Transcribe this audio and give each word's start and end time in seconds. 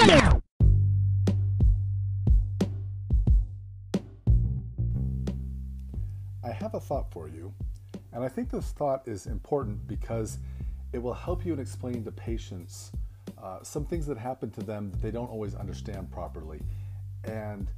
I 0.00 0.40
have 6.52 6.74
a 6.74 6.80
thought 6.80 7.10
for 7.10 7.28
you, 7.28 7.52
and 8.12 8.22
I 8.22 8.28
think 8.28 8.50
this 8.50 8.70
thought 8.70 9.08
is 9.08 9.26
important 9.26 9.88
because 9.88 10.38
it 10.92 10.98
will 10.98 11.14
help 11.14 11.44
you 11.44 11.52
in 11.52 11.58
explaining 11.58 12.04
to 12.04 12.12
patients 12.12 12.92
uh, 13.42 13.58
some 13.62 13.84
things 13.84 14.06
that 14.06 14.16
happen 14.16 14.52
to 14.52 14.62
them 14.62 14.92
that 14.92 15.02
they 15.02 15.10
don't 15.10 15.30
always 15.30 15.56
understand 15.56 16.12
properly. 16.12 16.62
And 17.24 17.68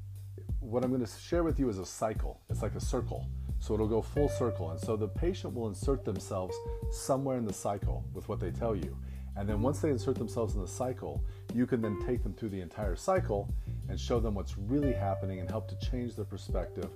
what 0.60 0.84
I'm 0.84 0.90
going 0.90 1.04
to 1.04 1.10
share 1.10 1.42
with 1.42 1.58
you 1.58 1.70
is 1.70 1.78
a 1.78 1.86
cycle. 1.86 2.42
It's 2.50 2.60
like 2.60 2.74
a 2.74 2.80
circle. 2.80 3.26
So 3.60 3.74
it'll 3.74 3.88
go 3.88 4.02
full 4.02 4.28
circle. 4.28 4.70
And 4.70 4.80
so 4.80 4.96
the 4.96 5.08
patient 5.08 5.54
will 5.54 5.68
insert 5.68 6.04
themselves 6.04 6.54
somewhere 6.90 7.38
in 7.38 7.46
the 7.46 7.52
cycle 7.52 8.04
with 8.12 8.28
what 8.28 8.40
they 8.40 8.50
tell 8.50 8.76
you. 8.76 8.96
And 9.36 9.48
then 9.48 9.62
once 9.62 9.80
they 9.80 9.90
insert 9.90 10.16
themselves 10.16 10.54
in 10.54 10.60
the 10.60 10.68
cycle, 10.68 11.24
you 11.54 11.66
can 11.66 11.80
then 11.80 11.98
take 12.06 12.22
them 12.22 12.32
through 12.32 12.50
the 12.50 12.60
entire 12.60 12.96
cycle 12.96 13.48
and 13.88 13.98
show 13.98 14.20
them 14.20 14.34
what's 14.34 14.56
really 14.56 14.92
happening 14.92 15.40
and 15.40 15.50
help 15.50 15.68
to 15.68 15.90
change 15.90 16.14
their 16.14 16.24
perspective 16.24 16.90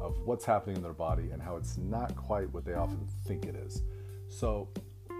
of 0.00 0.18
what's 0.24 0.44
happening 0.44 0.76
in 0.76 0.82
their 0.82 0.92
body 0.92 1.30
and 1.30 1.42
how 1.42 1.56
it's 1.56 1.76
not 1.76 2.14
quite 2.16 2.50
what 2.52 2.64
they 2.64 2.74
often 2.74 3.06
think 3.26 3.44
it 3.46 3.54
is. 3.54 3.82
So 4.28 4.68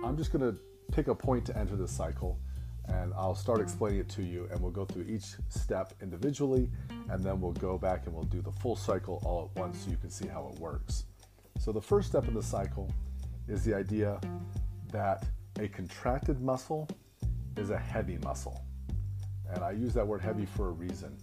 I'm 0.04 0.16
just 0.16 0.32
going 0.32 0.52
to 0.52 0.58
pick 0.92 1.08
a 1.08 1.14
point 1.14 1.45
to 1.46 1.56
enter 1.56 1.76
this 1.76 1.92
cycle 1.92 2.38
and 2.88 3.12
I'll 3.14 3.34
start 3.34 3.60
explaining 3.60 4.00
it 4.00 4.08
to 4.10 4.22
you 4.22 4.48
and 4.50 4.60
we'll 4.60 4.72
go 4.72 4.84
through 4.84 5.04
each 5.04 5.34
step 5.48 5.95
individually 6.02 6.70
and 7.10 7.22
then 7.22 7.40
we'll 7.40 7.52
go 7.52 7.78
back 7.78 8.06
and 8.06 8.14
we'll 8.14 8.24
do 8.24 8.40
the 8.40 8.52
full 8.52 8.76
cycle 8.76 9.22
all 9.24 9.50
at 9.50 9.60
once 9.60 9.84
so 9.84 9.90
you 9.90 9.96
can 9.96 10.10
see 10.10 10.26
how 10.26 10.50
it 10.52 10.59
works. 10.59 11.04
So 11.59 11.72
the 11.72 11.82
first 11.82 12.09
step 12.09 12.26
in 12.26 12.34
the 12.34 12.42
cycle 12.42 12.92
is 13.48 13.64
the 13.64 13.74
idea 13.74 14.20
that 14.90 15.26
a 15.59 15.68
contracted 15.68 16.40
muscle 16.40 16.88
is 17.56 17.70
a 17.70 17.78
heavy 17.78 18.18
muscle. 18.18 18.64
And 19.54 19.64
I 19.64 19.72
use 19.72 19.95
that 19.95 20.06
word 20.06 20.20
heavy 20.20 20.46
for 20.46 20.68
a 20.68 20.72
reason. 20.72 21.16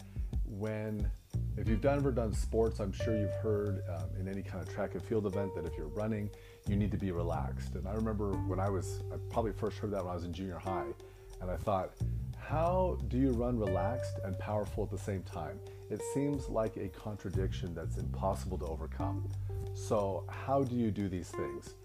When 0.45 1.09
if 1.57 1.67
you've 1.67 1.83
ever 1.85 2.11
done 2.11 2.33
sports, 2.33 2.79
I'm 2.79 2.91
sure 2.91 3.17
you've 3.17 3.33
heard 3.35 3.81
um, 3.89 4.09
in 4.19 4.27
any 4.27 4.43
kind 4.43 4.65
of 4.65 4.71
track 4.71 4.93
and 4.93 5.03
field 5.03 5.25
event 5.25 5.55
that 5.55 5.65
if 5.65 5.75
you're 5.75 5.87
running, 5.87 6.29
you 6.67 6.75
need 6.75 6.91
to 6.91 6.97
be 6.97 7.11
relaxed. 7.11 7.73
And 7.73 7.87
I 7.87 7.93
remember 7.93 8.33
when 8.33 8.59
I 8.59 8.69
was, 8.69 9.01
I 9.11 9.17
probably 9.31 9.53
first 9.53 9.79
heard 9.79 9.91
that 9.91 10.03
when 10.03 10.11
I 10.11 10.15
was 10.15 10.23
in 10.23 10.33
junior 10.33 10.59
high. 10.59 10.93
And 11.41 11.49
I 11.49 11.57
thought, 11.57 11.93
how 12.37 12.99
do 13.07 13.17
you 13.17 13.31
run 13.31 13.57
relaxed 13.57 14.19
and 14.23 14.37
powerful 14.37 14.83
at 14.83 14.91
the 14.91 14.97
same 14.97 15.23
time? 15.23 15.59
It 15.89 16.01
seems 16.13 16.47
like 16.47 16.77
a 16.77 16.89
contradiction 16.89 17.73
that's 17.73 17.97
impossible 17.97 18.57
to 18.59 18.65
overcome. 18.65 19.27
So, 19.73 20.25
how 20.29 20.63
do 20.63 20.75
you 20.75 20.91
do 20.91 21.09
these 21.09 21.29
things? 21.29 21.75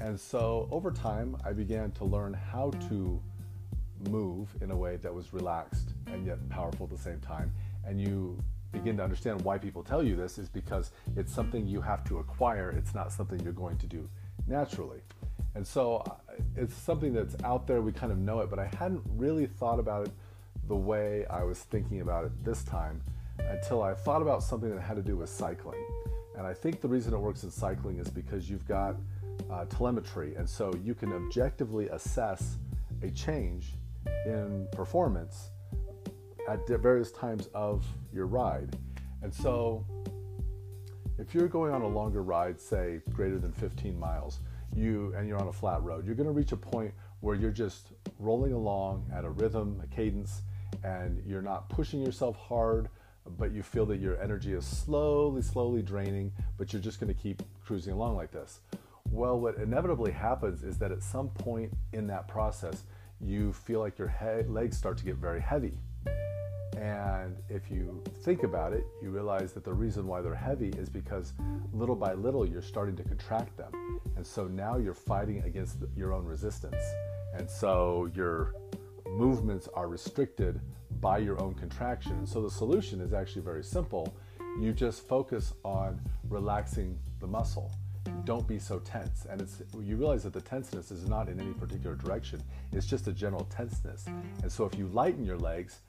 And 0.00 0.18
so, 0.18 0.68
over 0.70 0.90
time, 0.90 1.36
I 1.44 1.52
began 1.52 1.92
to 1.92 2.04
learn 2.04 2.34
how 2.34 2.70
to 2.88 3.22
move 4.08 4.48
in 4.60 4.70
a 4.70 4.76
way 4.76 4.96
that 4.96 5.12
was 5.12 5.32
relaxed 5.32 5.94
and 6.06 6.24
yet 6.24 6.38
powerful 6.48 6.88
at 6.90 6.96
the 6.96 7.02
same 7.02 7.20
time. 7.20 7.52
And 7.84 8.00
you 8.00 8.38
begin 8.72 8.96
to 8.96 9.02
understand 9.02 9.42
why 9.42 9.58
people 9.58 9.82
tell 9.82 10.02
you 10.02 10.16
this 10.16 10.38
is 10.38 10.48
because 10.48 10.92
it's 11.16 11.32
something 11.32 11.66
you 11.66 11.80
have 11.80 12.04
to 12.04 12.18
acquire, 12.18 12.70
it's 12.70 12.94
not 12.94 13.12
something 13.12 13.40
you're 13.40 13.52
going 13.52 13.76
to 13.78 13.86
do 13.86 14.08
naturally. 14.46 15.00
And 15.54 15.66
so 15.66 15.96
uh, 16.06 16.14
it's 16.56 16.74
something 16.74 17.12
that's 17.12 17.36
out 17.44 17.66
there, 17.66 17.82
we 17.82 17.92
kind 17.92 18.12
of 18.12 18.18
know 18.18 18.40
it, 18.40 18.50
but 18.50 18.58
I 18.58 18.70
hadn't 18.78 19.02
really 19.16 19.46
thought 19.46 19.80
about 19.80 20.06
it 20.06 20.12
the 20.68 20.76
way 20.76 21.26
I 21.26 21.42
was 21.42 21.58
thinking 21.58 22.00
about 22.00 22.24
it 22.24 22.44
this 22.44 22.62
time 22.62 23.02
until 23.38 23.82
I 23.82 23.94
thought 23.94 24.22
about 24.22 24.42
something 24.42 24.70
that 24.70 24.80
had 24.80 24.96
to 24.96 25.02
do 25.02 25.16
with 25.16 25.28
cycling. 25.28 25.82
And 26.36 26.46
I 26.46 26.54
think 26.54 26.80
the 26.80 26.88
reason 26.88 27.12
it 27.12 27.18
works 27.18 27.42
in 27.42 27.50
cycling 27.50 27.98
is 27.98 28.08
because 28.08 28.48
you've 28.48 28.66
got 28.68 28.96
uh, 29.50 29.64
telemetry, 29.64 30.36
and 30.36 30.48
so 30.48 30.72
you 30.84 30.94
can 30.94 31.12
objectively 31.12 31.88
assess 31.88 32.56
a 33.02 33.10
change 33.10 33.72
in 34.26 34.66
performance 34.72 35.50
at 36.48 36.66
various 36.66 37.12
times 37.12 37.48
of 37.54 37.86
your 38.12 38.26
ride. 38.26 38.76
And 39.22 39.32
so 39.32 39.84
if 41.18 41.34
you're 41.34 41.48
going 41.48 41.72
on 41.72 41.82
a 41.82 41.88
longer 41.88 42.22
ride, 42.22 42.60
say 42.60 43.00
greater 43.12 43.38
than 43.38 43.52
15 43.52 43.98
miles, 43.98 44.40
you 44.74 45.12
and 45.16 45.28
you're 45.28 45.38
on 45.38 45.48
a 45.48 45.52
flat 45.52 45.82
road, 45.82 46.06
you're 46.06 46.14
going 46.14 46.26
to 46.26 46.32
reach 46.32 46.52
a 46.52 46.56
point 46.56 46.92
where 47.20 47.36
you're 47.36 47.50
just 47.50 47.88
rolling 48.18 48.52
along 48.52 49.04
at 49.14 49.24
a 49.24 49.30
rhythm, 49.30 49.80
a 49.84 49.86
cadence, 49.94 50.42
and 50.82 51.22
you're 51.26 51.42
not 51.42 51.68
pushing 51.68 52.00
yourself 52.00 52.36
hard, 52.36 52.88
but 53.36 53.52
you 53.52 53.62
feel 53.62 53.84
that 53.86 53.98
your 53.98 54.20
energy 54.22 54.54
is 54.54 54.64
slowly, 54.64 55.42
slowly 55.42 55.82
draining, 55.82 56.32
but 56.56 56.72
you're 56.72 56.80
just 56.80 56.98
going 56.98 57.12
to 57.12 57.20
keep 57.20 57.42
cruising 57.62 57.92
along 57.92 58.16
like 58.16 58.30
this. 58.30 58.60
Well, 59.10 59.38
what 59.38 59.56
inevitably 59.56 60.12
happens 60.12 60.62
is 60.62 60.78
that 60.78 60.90
at 60.92 61.02
some 61.02 61.28
point 61.28 61.72
in 61.92 62.06
that 62.06 62.28
process, 62.28 62.84
you 63.22 63.52
feel 63.52 63.80
like 63.80 63.98
your 63.98 64.08
he- 64.08 64.48
legs 64.48 64.76
start 64.76 64.96
to 64.98 65.04
get 65.04 65.16
very 65.16 65.40
heavy. 65.40 65.78
And 66.76 67.36
if 67.48 67.70
you 67.70 68.02
think 68.22 68.42
about 68.42 68.72
it, 68.72 68.86
you 69.02 69.10
realize 69.10 69.52
that 69.52 69.64
the 69.64 69.72
reason 69.72 70.06
why 70.06 70.22
they're 70.22 70.34
heavy 70.34 70.70
is 70.70 70.88
because 70.88 71.34
little 71.72 71.96
by 71.96 72.14
little 72.14 72.48
you're 72.48 72.62
starting 72.62 72.96
to 72.96 73.02
contract 73.02 73.56
them. 73.56 74.00
And 74.16 74.26
so 74.26 74.46
now 74.46 74.78
you're 74.78 74.94
fighting 74.94 75.42
against 75.44 75.76
your 75.96 76.12
own 76.12 76.24
resistance. 76.24 76.82
And 77.34 77.48
so 77.48 78.10
your 78.14 78.54
movements 79.06 79.68
are 79.74 79.88
restricted 79.88 80.60
by 81.00 81.18
your 81.18 81.40
own 81.42 81.54
contraction. 81.54 82.12
And 82.12 82.28
so 82.28 82.42
the 82.42 82.50
solution 82.50 83.00
is 83.00 83.12
actually 83.12 83.42
very 83.42 83.64
simple. 83.64 84.14
You 84.58 84.72
just 84.72 85.06
focus 85.06 85.52
on 85.64 86.00
relaxing 86.28 86.98
the 87.18 87.26
muscle. 87.26 87.72
Don't 88.24 88.46
be 88.46 88.58
so 88.58 88.78
tense. 88.80 89.26
And 89.28 89.40
it's 89.40 89.62
you 89.80 89.96
realize 89.96 90.22
that 90.24 90.32
the 90.32 90.40
tenseness 90.40 90.90
is 90.90 91.08
not 91.08 91.28
in 91.28 91.40
any 91.40 91.52
particular 91.52 91.96
direction. 91.96 92.42
It's 92.72 92.86
just 92.86 93.08
a 93.08 93.12
general 93.12 93.44
tenseness. 93.44 94.06
And 94.42 94.50
so 94.50 94.64
if 94.64 94.78
you 94.78 94.86
lighten 94.88 95.24
your 95.24 95.38
legs, 95.38 95.80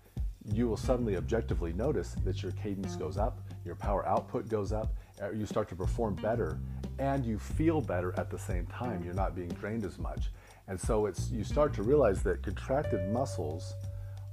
you 0.45 0.67
will 0.67 0.77
suddenly 0.77 1.17
objectively 1.17 1.73
notice 1.73 2.15
that 2.23 2.41
your 2.41 2.51
cadence 2.53 2.95
goes 2.95 3.17
up, 3.17 3.41
your 3.63 3.75
power 3.75 4.07
output 4.07 4.49
goes 4.49 4.71
up, 4.71 4.95
uh, 5.21 5.31
you 5.31 5.45
start 5.45 5.69
to 5.69 5.75
perform 5.75 6.15
better, 6.15 6.59
and 6.97 7.23
you 7.25 7.37
feel 7.37 7.79
better 7.79 8.13
at 8.17 8.29
the 8.31 8.39
same 8.39 8.65
time. 8.67 9.03
You're 9.03 9.13
not 9.13 9.35
being 9.35 9.49
drained 9.49 9.85
as 9.85 9.99
much. 9.99 10.31
And 10.67 10.79
so 10.79 11.05
it's 11.05 11.29
you 11.29 11.43
start 11.43 11.73
to 11.75 11.83
realize 11.83 12.23
that 12.23 12.41
contracted 12.41 13.11
muscles 13.11 13.73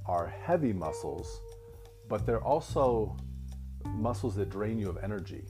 are 0.05 0.27
heavy 0.27 0.73
muscles, 0.73 1.41
but 2.07 2.25
they're 2.25 2.43
also 2.43 3.15
muscles 3.85 4.35
that 4.35 4.49
drain 4.49 4.79
you 4.79 4.89
of 4.89 4.97
energy. 5.03 5.43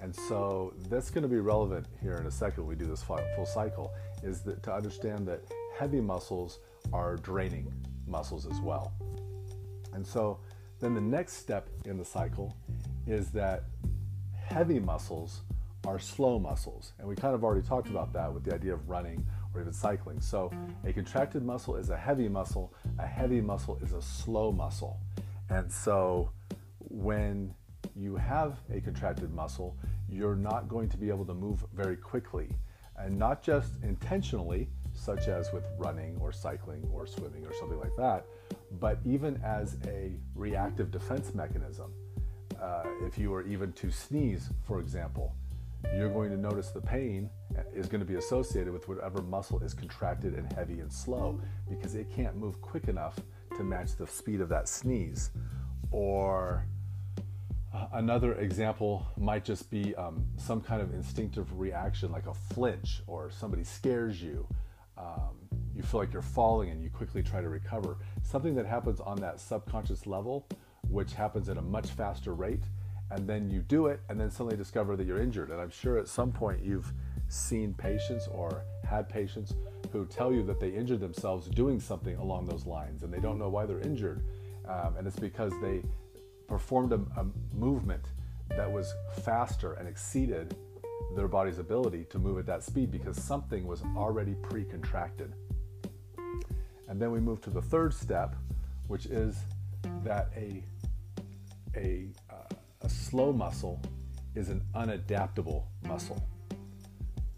And 0.00 0.14
so 0.14 0.74
that's 0.88 1.10
going 1.10 1.22
to 1.22 1.28
be 1.28 1.40
relevant 1.40 1.86
here 2.00 2.14
in 2.14 2.26
a 2.26 2.30
second 2.30 2.66
we 2.66 2.74
do 2.74 2.86
this 2.86 3.02
full 3.02 3.46
cycle 3.46 3.92
is 4.22 4.40
that 4.42 4.62
to 4.62 4.72
understand 4.72 5.26
that 5.28 5.40
heavy 5.76 6.00
muscles 6.00 6.60
are 6.92 7.16
draining 7.16 7.72
muscles 8.06 8.46
as 8.46 8.60
well. 8.60 8.92
And 9.92 10.06
so 10.06 10.38
then 10.80 10.94
the 10.94 11.00
next 11.00 11.34
step 11.34 11.68
in 11.84 11.98
the 11.98 12.04
cycle 12.04 12.56
is 13.06 13.30
that 13.30 13.64
heavy 14.34 14.78
muscles 14.78 15.40
are 15.86 15.98
slow 15.98 16.38
muscles. 16.38 16.92
And 16.98 17.08
we 17.08 17.16
kind 17.16 17.34
of 17.34 17.44
already 17.44 17.66
talked 17.66 17.88
about 17.88 18.12
that 18.12 18.32
with 18.32 18.44
the 18.44 18.54
idea 18.54 18.74
of 18.74 18.88
running 18.88 19.26
or 19.54 19.60
even 19.60 19.72
cycling. 19.72 20.20
So 20.20 20.50
a 20.84 20.92
contracted 20.92 21.42
muscle 21.42 21.76
is 21.76 21.90
a 21.90 21.96
heavy 21.96 22.28
muscle, 22.28 22.72
a 22.98 23.06
heavy 23.06 23.40
muscle 23.40 23.78
is 23.82 23.92
a 23.92 24.02
slow 24.02 24.52
muscle. 24.52 25.00
And 25.50 25.70
so 25.70 26.30
when 26.78 27.54
you 27.96 28.16
have 28.16 28.58
a 28.72 28.80
contracted 28.80 29.32
muscle, 29.32 29.76
you're 30.08 30.36
not 30.36 30.68
going 30.68 30.88
to 30.88 30.96
be 30.96 31.08
able 31.08 31.24
to 31.26 31.34
move 31.34 31.64
very 31.74 31.96
quickly. 31.96 32.48
And 32.96 33.18
not 33.18 33.42
just 33.42 33.74
intentionally, 33.82 34.68
such 34.92 35.28
as 35.28 35.52
with 35.52 35.64
running 35.78 36.16
or 36.20 36.32
cycling 36.32 36.88
or 36.92 37.06
swimming 37.06 37.46
or 37.46 37.54
something 37.54 37.78
like 37.78 37.94
that, 37.96 38.26
but 38.80 38.98
even 39.04 39.40
as 39.44 39.76
a 39.86 40.12
reactive 40.34 40.90
defense 40.90 41.34
mechanism. 41.34 41.92
Uh, 42.60 42.82
if 43.06 43.16
you 43.16 43.30
were 43.30 43.42
even 43.46 43.72
to 43.72 43.90
sneeze, 43.90 44.50
for 44.66 44.80
example, 44.80 45.32
you're 45.94 46.08
going 46.08 46.30
to 46.30 46.36
notice 46.36 46.70
the 46.70 46.80
pain 46.80 47.30
is 47.72 47.86
going 47.86 48.00
to 48.00 48.06
be 48.06 48.16
associated 48.16 48.72
with 48.72 48.88
whatever 48.88 49.22
muscle 49.22 49.60
is 49.60 49.74
contracted 49.74 50.34
and 50.34 50.52
heavy 50.52 50.80
and 50.80 50.92
slow 50.92 51.40
because 51.68 51.94
it 51.94 52.08
can't 52.14 52.36
move 52.36 52.60
quick 52.60 52.88
enough 52.88 53.20
to 53.56 53.62
match 53.62 53.96
the 53.96 54.06
speed 54.06 54.40
of 54.40 54.48
that 54.48 54.68
sneeze. 54.68 55.30
Or 55.90 56.66
uh, 57.74 57.86
another 57.94 58.34
example 58.34 59.06
might 59.18 59.44
just 59.44 59.70
be 59.70 59.94
um, 59.96 60.24
some 60.36 60.60
kind 60.60 60.80
of 60.80 60.94
instinctive 60.94 61.58
reaction 61.58 62.10
like 62.10 62.26
a 62.26 62.34
flinch 62.34 63.02
or 63.06 63.30
somebody 63.30 63.64
scares 63.64 64.22
you. 64.22 64.46
Um, 64.96 65.36
you 65.74 65.82
feel 65.82 66.00
like 66.00 66.12
you're 66.12 66.22
falling 66.22 66.70
and 66.70 66.82
you 66.82 66.90
quickly 66.90 67.22
try 67.22 67.40
to 67.40 67.48
recover. 67.48 67.98
Something 68.22 68.54
that 68.56 68.66
happens 68.66 69.00
on 69.00 69.20
that 69.20 69.38
subconscious 69.38 70.06
level, 70.06 70.46
which 70.88 71.12
happens 71.12 71.48
at 71.48 71.56
a 71.56 71.62
much 71.62 71.90
faster 71.90 72.34
rate, 72.34 72.64
and 73.10 73.28
then 73.28 73.50
you 73.50 73.60
do 73.60 73.86
it 73.86 74.00
and 74.08 74.18
then 74.18 74.30
suddenly 74.30 74.56
discover 74.56 74.96
that 74.96 75.06
you're 75.06 75.20
injured. 75.20 75.50
And 75.50 75.60
I'm 75.60 75.70
sure 75.70 75.98
at 75.98 76.08
some 76.08 76.32
point 76.32 76.62
you've 76.62 76.92
seen 77.28 77.74
patients 77.74 78.28
or 78.28 78.64
had 78.88 79.08
patients 79.08 79.54
who 79.92 80.06
tell 80.06 80.32
you 80.32 80.42
that 80.44 80.58
they 80.58 80.70
injured 80.70 81.00
themselves 81.00 81.48
doing 81.48 81.78
something 81.78 82.16
along 82.16 82.46
those 82.46 82.66
lines 82.66 83.02
and 83.02 83.12
they 83.12 83.20
don't 83.20 83.38
know 83.38 83.48
why 83.48 83.66
they're 83.66 83.80
injured. 83.80 84.24
Um, 84.66 84.96
and 84.96 85.06
it's 85.06 85.18
because 85.18 85.52
they 85.62 85.82
performed 86.48 86.92
a, 86.92 87.00
a 87.20 87.26
movement 87.54 88.06
that 88.50 88.70
was 88.70 88.92
faster 89.22 89.74
and 89.74 89.86
exceeded 89.86 90.56
their 91.14 91.28
body's 91.28 91.58
ability 91.58 92.04
to 92.10 92.18
move 92.18 92.38
at 92.38 92.46
that 92.46 92.64
speed 92.64 92.90
because 92.90 93.22
something 93.22 93.66
was 93.66 93.82
already 93.96 94.34
pre 94.42 94.64
contracted. 94.64 95.32
And 96.88 97.00
then 97.00 97.12
we 97.12 97.20
move 97.20 97.40
to 97.42 97.50
the 97.50 97.62
third 97.62 97.92
step, 97.92 98.34
which 98.86 99.06
is 99.06 99.36
that 100.02 100.30
a, 100.34 100.64
a, 101.76 102.08
uh, 102.30 102.54
a 102.82 102.88
slow 102.88 103.32
muscle 103.32 103.80
is 104.34 104.48
an 104.48 104.62
unadaptable 104.74 105.64
muscle. 105.86 106.22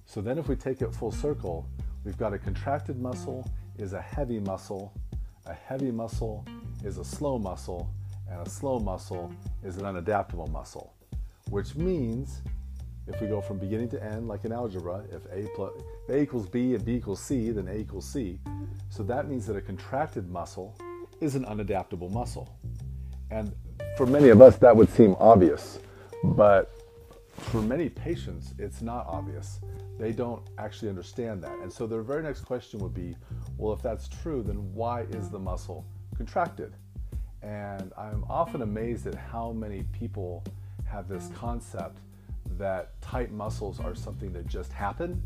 So 0.07 0.21
then 0.21 0.39
if 0.39 0.49
we 0.49 0.57
take 0.57 0.83
it 0.83 0.95
full 0.95 1.13
circle, 1.13 1.69
we've 2.05 2.19
got 2.19 2.33
a 2.33 2.39
contracted 2.39 3.01
muscle 3.01 3.49
is 3.79 3.93
a 3.93 4.01
heavy 4.01 4.39
muscle, 4.39 4.93
a 5.47 5.55
heavy 5.55 5.91
muscle 5.91 6.45
is 6.85 6.99
a 6.99 7.05
slow 7.05 7.39
muscle, 7.39 7.93
and 8.31 8.47
a 8.47 8.49
slow 8.49 8.79
muscle 8.79 9.33
is 9.65 9.77
an 9.77 9.85
unadaptable 9.85 10.51
muscle, 10.51 10.95
which 11.49 11.75
means 11.75 12.43
if 13.07 13.21
we 13.21 13.27
go 13.27 13.41
from 13.41 13.59
beginning 13.59 13.89
to 13.89 14.03
end, 14.03 14.29
like 14.29 14.45
in 14.45 14.53
algebra, 14.53 15.03
if 15.11 15.25
a, 15.33 15.49
plus, 15.57 15.73
a 16.09 16.21
equals 16.21 16.49
b 16.49 16.75
and 16.75 16.85
b 16.85 16.95
equals 16.95 17.21
c, 17.21 17.51
then 17.51 17.67
a 17.69 17.75
equals 17.75 18.09
c. 18.09 18.39
So 18.89 19.03
that 19.05 19.29
means 19.29 19.47
that 19.47 19.57
a 19.57 19.61
contracted 19.61 20.31
muscle 20.31 20.77
is 21.21 21.35
an 21.35 21.45
unadaptable 21.45 22.11
muscle. 22.11 22.57
And 23.31 23.53
for 23.97 24.07
many 24.07 24.29
of 24.29 24.41
us, 24.41 24.57
that 24.59 24.75
would 24.75 24.89
seem 24.91 25.17
obvious. 25.19 25.81
But 26.23 26.71
for 27.33 27.63
many 27.63 27.89
patients, 27.89 28.55
it's 28.59 28.81
not 28.81 29.07
obvious. 29.09 29.61
They 29.99 30.13
don't 30.13 30.43
actually 30.59 30.89
understand 30.89 31.43
that. 31.43 31.53
And 31.63 31.73
so 31.73 31.87
their 31.87 32.03
very 32.03 32.23
next 32.23 32.43
question 32.43 32.81
would 32.81 32.95
be 32.95 33.17
well, 33.57 33.73
if 33.73 33.83
that's 33.83 34.09
true, 34.09 34.43
then 34.43 34.73
why 34.73 35.03
is 35.03 35.31
the 35.31 35.39
muscle 35.39 35.85
contracted? 36.17 36.75
And 37.43 37.93
I'm 37.97 38.25
often 38.29 38.63
amazed 38.63 39.07
at 39.07 39.15
how 39.15 39.53
many 39.53 39.85
people 39.93 40.45
have 40.85 41.09
this 41.09 41.31
concept 41.35 41.99
that 42.59 43.01
tight 43.01 43.33
muscles 43.33 43.81
are 43.81 43.95
something 43.95 44.33
that 44.33 44.47
just 44.47 44.73
happen 44.73 45.23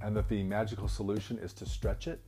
and 0.00 0.16
that 0.16 0.28
the 0.28 0.42
magical 0.42 0.88
solution 0.88 1.38
is 1.38 1.52
to 1.54 1.66
stretch 1.66 2.06
it. 2.08 2.20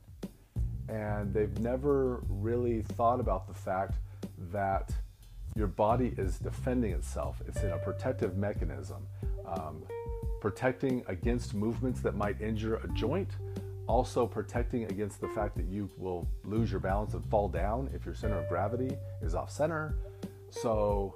And 0.89 1.33
they've 1.33 1.57
never 1.59 2.21
really 2.29 2.81
thought 2.81 3.19
about 3.19 3.47
the 3.47 3.53
fact 3.53 3.95
that 4.51 4.91
your 5.55 5.67
body 5.67 6.13
is 6.17 6.37
defending 6.37 6.91
itself. 6.91 7.41
It's 7.47 7.63
in 7.63 7.71
a 7.71 7.77
protective 7.79 8.37
mechanism, 8.37 9.07
um, 9.45 9.83
protecting 10.39 11.03
against 11.07 11.55
movements 11.55 11.99
that 12.01 12.15
might 12.15 12.39
injure 12.41 12.75
a 12.75 12.87
joint, 12.89 13.31
also 13.87 14.27
protecting 14.27 14.83
against 14.85 15.21
the 15.21 15.27
fact 15.29 15.55
that 15.55 15.65
you 15.65 15.89
will 15.97 16.27
lose 16.43 16.71
your 16.71 16.79
balance 16.79 17.13
and 17.13 17.25
fall 17.29 17.49
down 17.49 17.89
if 17.93 18.05
your 18.05 18.13
center 18.13 18.37
of 18.37 18.47
gravity 18.49 18.95
is 19.21 19.33
off 19.33 19.49
center. 19.49 19.95
So 20.49 21.15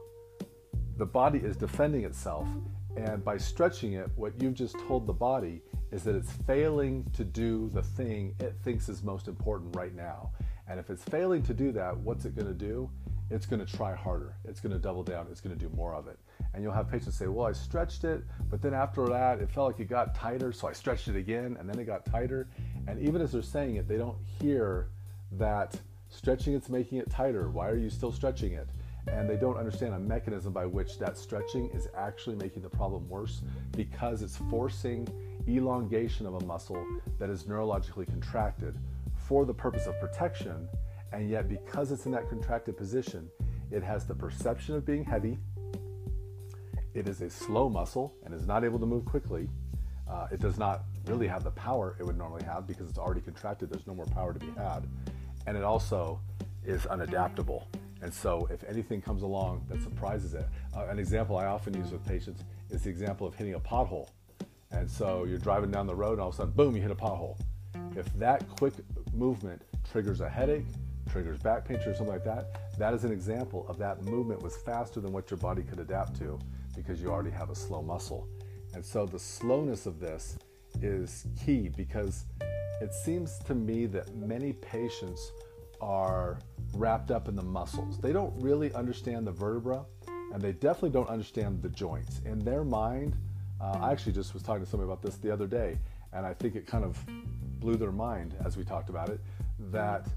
the 0.98 1.06
body 1.06 1.40
is 1.40 1.58
defending 1.58 2.06
itself 2.06 2.48
and 2.98 3.24
by 3.24 3.38
stretching 3.38 3.94
it, 3.94 4.10
what 4.16 4.34
you've 4.42 4.54
just 4.54 4.78
told 4.88 5.08
the 5.08 5.14
body 5.14 5.62
is 5.92 6.04
that 6.04 6.16
it's 6.16 6.32
failing 6.32 7.06
to 7.14 7.24
do 7.24 7.70
the 7.74 7.82
thing 7.82 8.36
it 8.40 8.56
thinks 8.64 8.90
is 8.90 9.04
most 9.04 9.28
important 9.28 9.76
right 9.76 9.96
now. 9.96 10.32
And 10.68 10.80
if 10.80 10.90
it's 10.90 11.04
failing 11.04 11.42
to 11.44 11.54
do 11.54 11.72
that, 11.74 11.98
what's 11.98 12.26
it 12.26 12.36
going 12.36 12.48
to 12.48 12.54
do? 12.54 12.90
It's 13.32 13.46
going 13.46 13.66
to 13.66 13.78
try 13.78 13.96
harder. 13.96 14.36
It's 14.44 14.60
going 14.60 14.74
to 14.74 14.80
double 14.80 15.04
down. 15.04 15.28
It's 15.32 15.40
going 15.40 15.58
to 15.58 15.60
do 15.60 15.74
more 15.74 15.96
of 15.96 16.08
it. 16.08 16.20
And 16.54 16.62
you'll 16.62 16.74
have 16.74 16.90
patients 16.92 17.18
say, 17.18 17.28
Well, 17.28 17.48
I 17.48 17.54
stretched 17.54 18.04
it, 18.04 18.24
but 18.50 18.62
then 18.62 18.74
after 18.74 19.08
that, 19.08 19.40
it 19.40 19.50
felt 19.50 19.72
like 19.72 19.80
it 19.80 19.90
got 19.90 20.14
tighter. 20.14 20.52
So 20.52 20.68
I 20.68 20.74
stretched 20.74 21.08
it 21.08 21.16
again, 21.16 21.56
and 21.60 21.70
then 21.70 21.80
it 21.80 21.86
got 21.86 22.06
tighter. 22.06 22.50
And 22.88 23.00
even 23.00 23.22
as 23.22 23.32
they're 23.32 23.42
saying 23.42 23.78
it, 23.78 23.88
they 23.88 23.98
don't 23.98 24.18
hear 24.40 24.90
that 25.34 25.80
stretching 26.10 26.54
it's 26.54 26.68
making 26.70 26.98
it 26.98 27.10
tighter. 27.10 27.50
Why 27.50 27.70
are 27.70 27.78
you 27.78 27.90
still 27.90 28.12
stretching 28.12 28.54
it? 28.54 28.68
and 29.08 29.30
they 29.30 29.36
don't 29.36 29.58
understand 29.58 29.94
a 29.94 30.00
mechanism 30.00 30.54
by 30.54 30.66
which 30.66 31.00
that 31.00 31.18
stretching 31.18 31.70
is 31.74 31.88
actually 31.98 32.36
making 32.36 32.62
the 32.62 32.70
problem 32.70 33.08
worse 33.10 33.42
because 33.76 34.22
it's 34.22 34.38
forcing 34.50 35.08
elongation 35.48 36.26
of 36.26 36.36
a 36.36 36.46
muscle 36.46 36.86
that 37.18 37.30
is 37.30 37.44
neurologically 37.44 38.06
contracted 38.06 38.78
for 39.16 39.46
the 39.46 39.54
purpose 39.54 39.88
of 39.88 40.00
protection. 40.00 40.68
And 41.12 41.30
yet, 41.30 41.50
because 41.50 41.92
it's 41.92 42.06
in 42.06 42.12
that 42.14 42.30
contracted 42.30 42.78
position, 42.78 43.30
it 43.70 43.84
has 43.84 44.06
the 44.06 44.16
perception 44.16 44.76
of 44.76 44.86
being 44.86 45.04
heavy. 45.04 45.38
It 46.94 47.08
is 47.08 47.22
a 47.22 47.30
slow 47.30 47.70
muscle 47.70 48.14
and 48.26 48.34
is 48.34 48.48
not 48.48 48.64
able 48.64 48.80
to 48.80 48.86
move 48.86 49.06
quickly. 49.06 49.50
Uh, 50.10 50.28
it 50.32 50.40
does 50.40 50.58
not 50.58 50.84
really 51.06 51.28
have 51.28 51.44
the 51.44 51.52
power 51.52 51.96
it 52.00 52.06
would 52.06 52.18
normally 52.18 52.44
have 52.44 52.68
because 52.68 52.90
it's 52.90 53.00
already 53.00 53.22
contracted. 53.22 53.70
There's 53.70 53.88
no 53.88 53.94
more 53.94 54.06
power 54.08 54.34
to 54.34 54.40
be 54.40 54.52
had. 54.58 54.88
And 55.48 55.56
it 55.58 55.64
also 55.64 56.20
is 56.66 56.82
unadaptable. 56.84 57.64
And 58.02 58.14
so, 58.14 58.48
if 58.52 58.64
anything 58.64 59.02
comes 59.02 59.22
along 59.22 59.66
that 59.70 59.82
surprises 59.84 60.34
it, 60.34 60.48
uh, 60.76 60.88
an 60.88 60.98
example 60.98 61.38
I 61.38 61.46
often 61.46 61.74
use 61.76 61.92
with 61.92 62.04
patients 62.06 62.44
is 62.72 62.84
the 62.84 62.90
example 62.90 63.28
of 63.28 63.36
hitting 63.36 63.54
a 63.54 63.60
pothole. 63.60 64.10
And 64.72 64.90
so, 64.90 65.26
you're 65.26 65.38
driving 65.38 65.70
down 65.70 65.86
the 65.86 65.96
road, 65.96 66.14
and 66.14 66.22
all 66.22 66.30
of 66.30 66.34
a 66.34 66.38
sudden, 66.38 66.54
boom, 66.54 66.76
you 66.76 66.82
hit 66.82 66.90
a 66.90 66.96
pothole. 66.96 67.38
If 67.96 68.12
that 68.16 68.48
quick 68.58 68.74
movement 69.14 69.62
triggers 69.92 70.20
a 70.20 70.30
headache, 70.30 70.66
triggers 71.10 71.40
back 71.40 71.66
pain, 71.66 71.78
or 71.78 71.94
something 71.94 72.08
like 72.08 72.24
that, 72.24 72.78
that 72.78 72.94
is 72.94 73.04
an 73.04 73.12
example 73.12 73.66
of 73.68 73.78
that 73.78 74.04
movement 74.04 74.42
was 74.42 74.58
faster 74.58 75.00
than 75.00 75.12
what 75.12 75.30
your 75.30 75.38
body 75.38 75.64
could 75.64 75.80
adapt 75.80 76.18
to 76.20 76.40
because 76.76 77.02
you 77.02 77.10
already 77.10 77.32
have 77.32 77.50
a 77.50 77.56
slow 77.56 77.82
muscle. 77.82 78.28
And 78.74 78.86
so, 78.86 79.06
the 79.06 79.20
slowness 79.20 79.86
of 79.86 80.00
this 80.00 80.38
is 80.82 81.26
key 81.44 81.70
because 81.70 82.26
it 82.82 82.94
seems 82.94 83.38
to 83.40 83.54
me 83.54 83.86
that 83.88 84.16
many 84.16 84.54
patients 84.54 85.32
are 85.82 86.40
wrapped 86.74 87.12
up 87.12 87.28
in 87.28 87.36
the 87.36 87.44
muscles. 87.44 88.00
They 88.00 88.14
don't 88.14 88.34
really 88.42 88.74
understand 88.74 89.28
the 89.28 89.32
vertebra 89.32 89.84
and 90.34 90.42
they 90.42 90.54
definitely 90.54 90.92
don't 90.92 91.10
understand 91.10 91.62
the 91.62 91.70
joints. 91.70 92.22
In 92.26 92.40
their 92.40 92.64
mind, 92.64 93.16
uh, 93.60 93.78
I 93.82 93.92
actually 93.92 94.14
just 94.14 94.34
was 94.34 94.44
talking 94.44 94.64
to 94.64 94.70
somebody 94.70 94.90
about 94.90 95.02
this 95.02 95.18
the 95.18 95.32
other 95.32 95.48
day, 95.48 95.78
and 96.14 96.26
I 96.26 96.34
think 96.34 96.56
it 96.56 96.66
kind 96.66 96.84
of 96.84 96.98
blew 97.60 97.76
their 97.76 97.92
mind 97.92 98.36
as 98.44 98.58
we 98.58 98.64
talked 98.64 98.90
about 98.90 99.10
it 99.10 99.20
that 99.72 100.08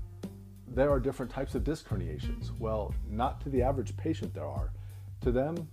there 0.68 0.90
are 0.90 1.00
different 1.00 1.30
types 1.30 1.54
of 1.54 1.64
disc 1.64 1.88
herniations. 1.88 2.50
Well, 2.58 2.94
not 3.08 3.40
to 3.42 3.48
the 3.48 3.62
average 3.62 3.96
patient, 3.96 4.34
there 4.34 4.46
are. 4.46 4.72
To 5.22 5.32
them, 5.32 5.68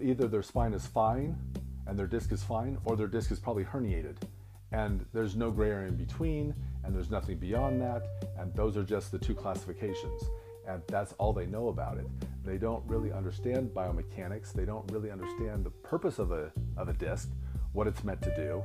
either 0.00 0.28
their 0.28 0.42
spine 0.42 0.72
is 0.72 0.86
fine 0.86 1.36
and 1.86 1.98
their 1.98 2.06
disc 2.06 2.32
is 2.32 2.42
fine, 2.42 2.78
or 2.84 2.96
their 2.96 3.06
disc 3.06 3.30
is 3.30 3.38
probably 3.38 3.64
herniated. 3.64 4.16
And 4.72 5.06
there's 5.12 5.36
no 5.36 5.50
gray 5.50 5.70
area 5.70 5.88
in 5.88 5.96
between, 5.96 6.54
and 6.82 6.94
there's 6.94 7.10
nothing 7.10 7.38
beyond 7.38 7.80
that, 7.80 8.02
and 8.38 8.52
those 8.54 8.76
are 8.76 8.82
just 8.82 9.12
the 9.12 9.18
two 9.18 9.34
classifications. 9.34 10.24
And 10.66 10.82
that's 10.88 11.12
all 11.18 11.32
they 11.32 11.46
know 11.46 11.68
about 11.68 11.98
it. 11.98 12.06
They 12.44 12.58
don't 12.58 12.82
really 12.88 13.12
understand 13.12 13.70
biomechanics. 13.70 14.52
They 14.52 14.64
don't 14.64 14.90
really 14.90 15.12
understand 15.12 15.64
the 15.64 15.70
purpose 15.70 16.18
of 16.18 16.32
a, 16.32 16.50
of 16.76 16.88
a 16.88 16.92
disc, 16.92 17.30
what 17.72 17.86
it's 17.86 18.02
meant 18.02 18.20
to 18.22 18.34
do. 18.34 18.64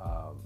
Um, 0.00 0.42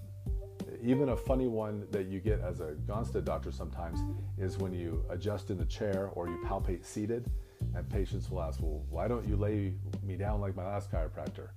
even 0.85 1.09
a 1.11 1.17
funny 1.17 1.49
one 1.49 1.87
that 1.91 2.07
you 2.07 2.21
get 2.21 2.41
as 2.41 2.61
a 2.61 2.73
Gonstead 2.87 3.25
doctor 3.25 3.51
sometimes 3.51 4.01
is 4.39 4.59
when 4.59 4.73
you 4.73 5.05
adjust 5.11 5.51
in 5.51 5.57
the 5.57 5.65
chair 5.65 6.11
or 6.13 6.29
you 6.29 6.39
palpate 6.45 6.85
seated, 6.85 7.31
and 7.75 7.89
patients 7.89 8.31
will 8.31 8.43
ask, 8.43 8.61
Well, 8.61 8.85
why 8.91 9.09
don't 9.09 9.27
you 9.27 9.37
lay 9.37 9.75
me 10.03 10.17
down 10.17 10.41
like 10.41 10.55
my 10.55 10.65
last 10.65 10.93
chiropractor? 10.93 11.49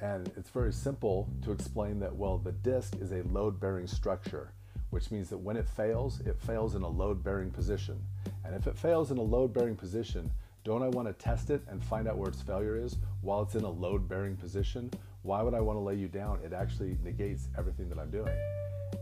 And 0.00 0.30
it's 0.36 0.50
very 0.50 0.72
simple 0.72 1.28
to 1.42 1.52
explain 1.52 2.00
that, 2.00 2.14
well, 2.14 2.38
the 2.38 2.52
disc 2.52 2.96
is 3.00 3.12
a 3.12 3.22
load 3.24 3.60
bearing 3.60 3.86
structure 3.86 4.52
which 4.90 5.10
means 5.10 5.28
that 5.30 5.38
when 5.38 5.56
it 5.56 5.68
fails, 5.68 6.20
it 6.20 6.38
fails 6.38 6.74
in 6.74 6.82
a 6.82 6.88
load 6.88 7.22
bearing 7.22 7.50
position. 7.50 7.98
And 8.44 8.54
if 8.54 8.66
it 8.66 8.76
fails 8.76 9.10
in 9.10 9.18
a 9.18 9.22
load 9.22 9.52
bearing 9.52 9.76
position, 9.76 10.30
don't 10.64 10.82
I 10.82 10.88
want 10.88 11.08
to 11.08 11.14
test 11.14 11.50
it 11.50 11.62
and 11.68 11.82
find 11.82 12.06
out 12.06 12.18
where 12.18 12.28
its 12.28 12.42
failure 12.42 12.76
is 12.76 12.98
while 13.22 13.42
it's 13.42 13.54
in 13.54 13.64
a 13.64 13.70
load 13.70 14.08
bearing 14.08 14.36
position? 14.36 14.90
Why 15.22 15.42
would 15.42 15.54
I 15.54 15.60
want 15.60 15.76
to 15.76 15.80
lay 15.80 15.94
you 15.94 16.08
down? 16.08 16.40
It 16.44 16.52
actually 16.52 16.96
negates 17.02 17.48
everything 17.58 17.88
that 17.90 17.98
I'm 17.98 18.10
doing. 18.10 18.34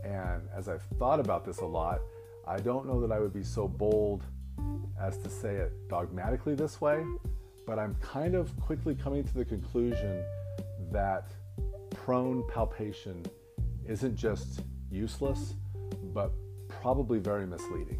And 0.03 0.47
as 0.55 0.67
I've 0.67 0.83
thought 0.97 1.19
about 1.19 1.45
this 1.45 1.59
a 1.59 1.65
lot, 1.65 1.99
I 2.47 2.57
don't 2.57 2.85
know 2.85 2.99
that 3.01 3.11
I 3.11 3.19
would 3.19 3.33
be 3.33 3.43
so 3.43 3.67
bold 3.67 4.23
as 4.99 5.17
to 5.19 5.29
say 5.29 5.55
it 5.55 5.71
dogmatically 5.87 6.55
this 6.55 6.81
way, 6.81 7.03
but 7.65 7.79
I'm 7.79 7.95
kind 7.95 8.35
of 8.35 8.57
quickly 8.59 8.95
coming 8.95 9.23
to 9.23 9.33
the 9.33 9.45
conclusion 9.45 10.23
that 10.91 11.31
prone 11.91 12.43
palpation 12.47 13.25
isn't 13.87 14.15
just 14.15 14.61
useless, 14.91 15.55
but 16.13 16.31
probably 16.67 17.19
very 17.19 17.45
misleading. 17.45 17.99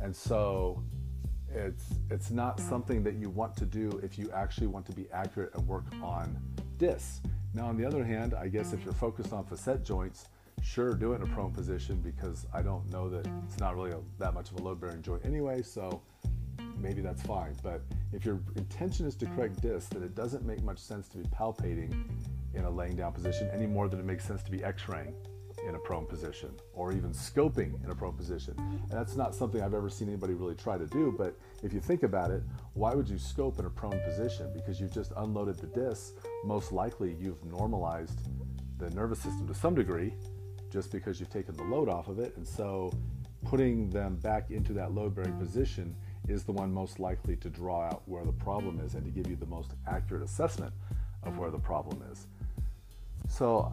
And 0.00 0.14
so 0.14 0.82
it's 1.54 1.84
it's 2.10 2.30
not 2.30 2.58
something 2.58 3.02
that 3.02 3.14
you 3.14 3.28
want 3.28 3.56
to 3.58 3.66
do 3.66 4.00
if 4.02 4.18
you 4.18 4.30
actually 4.32 4.68
want 4.68 4.86
to 4.86 4.92
be 4.92 5.06
accurate 5.12 5.54
and 5.54 5.66
work 5.66 5.84
on 6.02 6.36
discs. 6.78 7.20
Now 7.54 7.66
on 7.66 7.76
the 7.76 7.84
other 7.84 8.04
hand, 8.04 8.34
I 8.34 8.48
guess 8.48 8.72
if 8.72 8.84
you're 8.84 8.94
focused 8.94 9.32
on 9.32 9.44
facet 9.44 9.84
joints, 9.84 10.28
sure 10.62 10.94
do 10.94 11.12
it 11.12 11.16
in 11.16 11.22
a 11.22 11.34
prone 11.34 11.52
position 11.52 12.00
because 12.00 12.46
I 12.52 12.62
don't 12.62 12.88
know 12.90 13.08
that 13.10 13.26
it's 13.44 13.58
not 13.58 13.74
really 13.76 13.90
a, 13.90 13.98
that 14.18 14.32
much 14.32 14.50
of 14.50 14.60
a 14.60 14.62
load 14.62 14.80
bearing 14.80 15.02
joint 15.02 15.24
anyway, 15.24 15.62
so 15.62 16.02
maybe 16.78 17.02
that's 17.02 17.22
fine. 17.22 17.54
But 17.62 17.82
if 18.12 18.24
your 18.24 18.40
intention 18.56 19.06
is 19.06 19.14
to 19.16 19.26
correct 19.26 19.60
discs, 19.60 19.90
then 19.90 20.02
it 20.02 20.14
doesn't 20.14 20.44
make 20.46 20.62
much 20.62 20.78
sense 20.78 21.08
to 21.08 21.18
be 21.18 21.24
palpating 21.24 21.92
in 22.54 22.64
a 22.64 22.70
laying 22.70 22.96
down 22.96 23.12
position 23.12 23.50
any 23.52 23.66
more 23.66 23.88
than 23.88 24.00
it 24.00 24.06
makes 24.06 24.24
sense 24.24 24.42
to 24.42 24.50
be 24.50 24.62
x-raying 24.64 25.14
in 25.66 25.74
a 25.74 25.78
prone 25.78 26.06
position 26.06 26.50
or 26.74 26.92
even 26.92 27.10
scoping 27.10 27.82
in 27.84 27.90
a 27.90 27.94
prone 27.94 28.14
position. 28.14 28.54
And 28.58 28.90
that's 28.90 29.16
not 29.16 29.34
something 29.34 29.62
I've 29.62 29.74
ever 29.74 29.88
seen 29.88 30.08
anybody 30.08 30.34
really 30.34 30.54
try 30.54 30.78
to 30.78 30.86
do, 30.86 31.14
but 31.16 31.38
if 31.62 31.72
you 31.72 31.80
think 31.80 32.02
about 32.02 32.30
it, 32.30 32.42
why 32.74 32.94
would 32.94 33.08
you 33.08 33.18
scope 33.18 33.58
in 33.58 33.66
a 33.66 33.70
prone 33.70 34.00
position? 34.04 34.50
Because 34.54 34.80
you've 34.80 34.92
just 34.92 35.12
unloaded 35.16 35.58
the 35.58 35.68
disc. 35.68 36.14
Most 36.44 36.72
likely 36.72 37.16
you've 37.20 37.44
normalized 37.44 38.18
the 38.78 38.90
nervous 38.90 39.20
system 39.20 39.46
to 39.46 39.54
some 39.54 39.74
degree 39.74 40.12
just 40.70 40.90
because 40.90 41.20
you've 41.20 41.30
taken 41.30 41.56
the 41.56 41.62
load 41.62 41.88
off 41.88 42.08
of 42.08 42.18
it. 42.18 42.36
And 42.36 42.46
so 42.46 42.92
putting 43.44 43.90
them 43.90 44.16
back 44.16 44.50
into 44.50 44.72
that 44.72 44.92
load 44.92 45.14
bearing 45.14 45.36
position 45.38 45.94
is 46.28 46.44
the 46.44 46.52
one 46.52 46.72
most 46.72 47.00
likely 47.00 47.36
to 47.36 47.50
draw 47.50 47.82
out 47.82 48.02
where 48.06 48.24
the 48.24 48.32
problem 48.32 48.80
is 48.80 48.94
and 48.94 49.04
to 49.04 49.10
give 49.10 49.28
you 49.28 49.36
the 49.36 49.46
most 49.46 49.72
accurate 49.86 50.22
assessment 50.22 50.72
of 51.24 51.38
where 51.38 51.50
the 51.50 51.58
problem 51.58 52.02
is. 52.10 52.26
So 53.28 53.72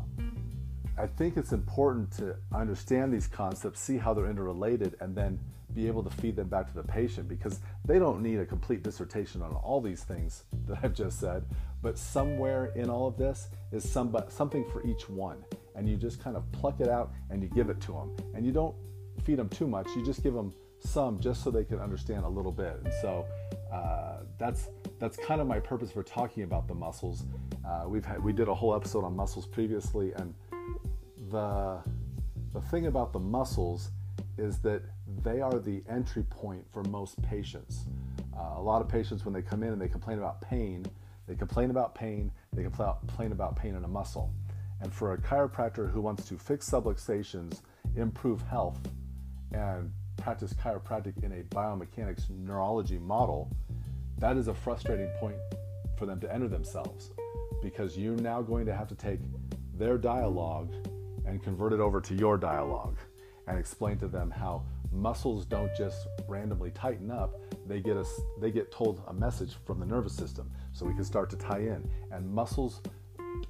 I 0.99 1.07
think 1.07 1.37
it's 1.37 1.53
important 1.53 2.11
to 2.17 2.35
understand 2.53 3.13
these 3.13 3.25
concepts, 3.25 3.79
see 3.79 3.97
how 3.97 4.13
they're 4.13 4.29
interrelated, 4.29 4.97
and 4.99 5.15
then 5.15 5.39
be 5.73 5.87
able 5.87 6.03
to 6.03 6.09
feed 6.09 6.35
them 6.35 6.49
back 6.49 6.67
to 6.67 6.73
the 6.73 6.83
patient 6.83 7.29
because 7.29 7.61
they 7.85 7.99
don't 7.99 8.21
need 8.21 8.39
a 8.39 8.45
complete 8.45 8.83
dissertation 8.83 9.41
on 9.41 9.53
all 9.53 9.79
these 9.79 10.03
things 10.03 10.43
that 10.67 10.79
I've 10.83 10.93
just 10.93 11.19
said, 11.19 11.45
but 11.81 11.97
somewhere 11.97 12.73
in 12.75 12.89
all 12.89 13.07
of 13.07 13.15
this 13.17 13.47
is 13.71 13.89
some, 13.89 14.13
something 14.27 14.65
for 14.69 14.85
each 14.85 15.07
one. 15.07 15.41
And 15.75 15.87
you 15.87 15.95
just 15.95 16.21
kind 16.21 16.35
of 16.35 16.51
pluck 16.51 16.81
it 16.81 16.89
out 16.89 17.13
and 17.29 17.41
you 17.41 17.47
give 17.47 17.69
it 17.69 17.79
to 17.81 17.93
them. 17.93 18.17
And 18.35 18.45
you 18.45 18.51
don't 18.51 18.75
feed 19.23 19.37
them 19.37 19.47
too 19.47 19.67
much, 19.67 19.87
you 19.95 20.03
just 20.03 20.21
give 20.21 20.33
them 20.33 20.53
some 20.79 21.19
just 21.19 21.43
so 21.43 21.51
they 21.51 21.63
can 21.63 21.79
understand 21.79 22.25
a 22.25 22.29
little 22.29 22.51
bit. 22.51 22.77
And 22.83 22.93
so 23.01 23.25
uh, 23.71 24.23
that's 24.37 24.67
that's 24.99 25.15
kind 25.15 25.39
of 25.39 25.47
my 25.47 25.59
purpose 25.59 25.91
for 25.91 26.03
talking 26.03 26.43
about 26.43 26.67
the 26.67 26.73
muscles. 26.73 27.23
Uh, 27.65 27.83
we've 27.87 28.03
had, 28.03 28.21
we 28.21 28.33
did 28.33 28.49
a 28.49 28.53
whole 28.53 28.75
episode 28.75 29.05
on 29.05 29.15
muscles 29.15 29.45
previously, 29.45 30.11
and 30.13 30.33
the 31.29 31.79
the 32.53 32.61
thing 32.61 32.87
about 32.87 33.13
the 33.13 33.19
muscles 33.19 33.91
is 34.37 34.59
that 34.59 34.81
they 35.23 35.41
are 35.41 35.59
the 35.59 35.83
entry 35.89 36.23
point 36.23 36.65
for 36.71 36.83
most 36.85 37.21
patients. 37.21 37.85
Uh, 38.35 38.53
a 38.57 38.61
lot 38.61 38.81
of 38.81 38.87
patients, 38.87 39.25
when 39.25 39.33
they 39.33 39.41
come 39.41 39.63
in 39.63 39.73
and 39.73 39.81
they 39.81 39.87
complain 39.87 40.17
about 40.17 40.41
pain, 40.41 40.85
they 41.27 41.35
complain 41.35 41.69
about 41.69 41.93
pain, 41.93 42.31
they 42.53 42.63
complain 42.63 43.31
about 43.31 43.55
pain 43.55 43.75
in 43.75 43.83
a 43.83 43.87
muscle. 43.87 44.33
And 44.81 44.93
for 44.93 45.13
a 45.13 45.17
chiropractor 45.17 45.91
who 45.91 46.01
wants 46.01 46.27
to 46.29 46.37
fix 46.37 46.69
subluxations, 46.69 47.61
improve 47.95 48.41
health, 48.43 48.79
and 49.51 49.91
practice 50.17 50.53
chiropractic 50.53 51.23
in 51.23 51.33
a 51.33 51.43
biomechanics 51.43 52.29
neurology 52.29 52.97
model, 52.97 53.51
that 54.17 54.37
is 54.37 54.47
a 54.47 54.53
frustrating 54.53 55.09
point 55.19 55.37
for 55.97 56.05
them 56.05 56.19
to 56.21 56.33
enter 56.33 56.47
themselves 56.47 57.11
because 57.61 57.97
you're 57.97 58.15
now 58.15 58.41
going 58.41 58.65
to 58.65 58.73
have 58.73 58.87
to 58.87 58.95
take 58.95 59.19
their 59.73 59.97
dialogue 59.97 60.73
and 61.29 61.43
convert 61.43 61.73
it 61.73 61.79
over 61.79 62.01
to 62.01 62.15
your 62.15 62.37
dialogue 62.37 62.97
and 63.47 63.57
explain 63.57 63.97
to 63.97 64.07
them 64.07 64.29
how 64.29 64.63
muscles 64.91 65.45
don't 65.45 65.71
just 65.75 66.07
randomly 66.27 66.71
tighten 66.71 67.11
up 67.11 67.39
they 67.69 67.79
get 67.79 67.95
us 67.95 68.19
they 68.41 68.51
get 68.51 68.71
told 68.71 69.03
a 69.07 69.13
message 69.13 69.55
from 69.65 69.79
the 69.79 69.85
nervous 69.85 70.13
system. 70.13 70.51
So 70.73 70.85
we 70.85 70.93
can 70.95 71.05
start 71.05 71.29
to 71.29 71.37
tie 71.37 71.59
in. 71.59 71.87
And 72.11 72.27
muscles 72.27 72.81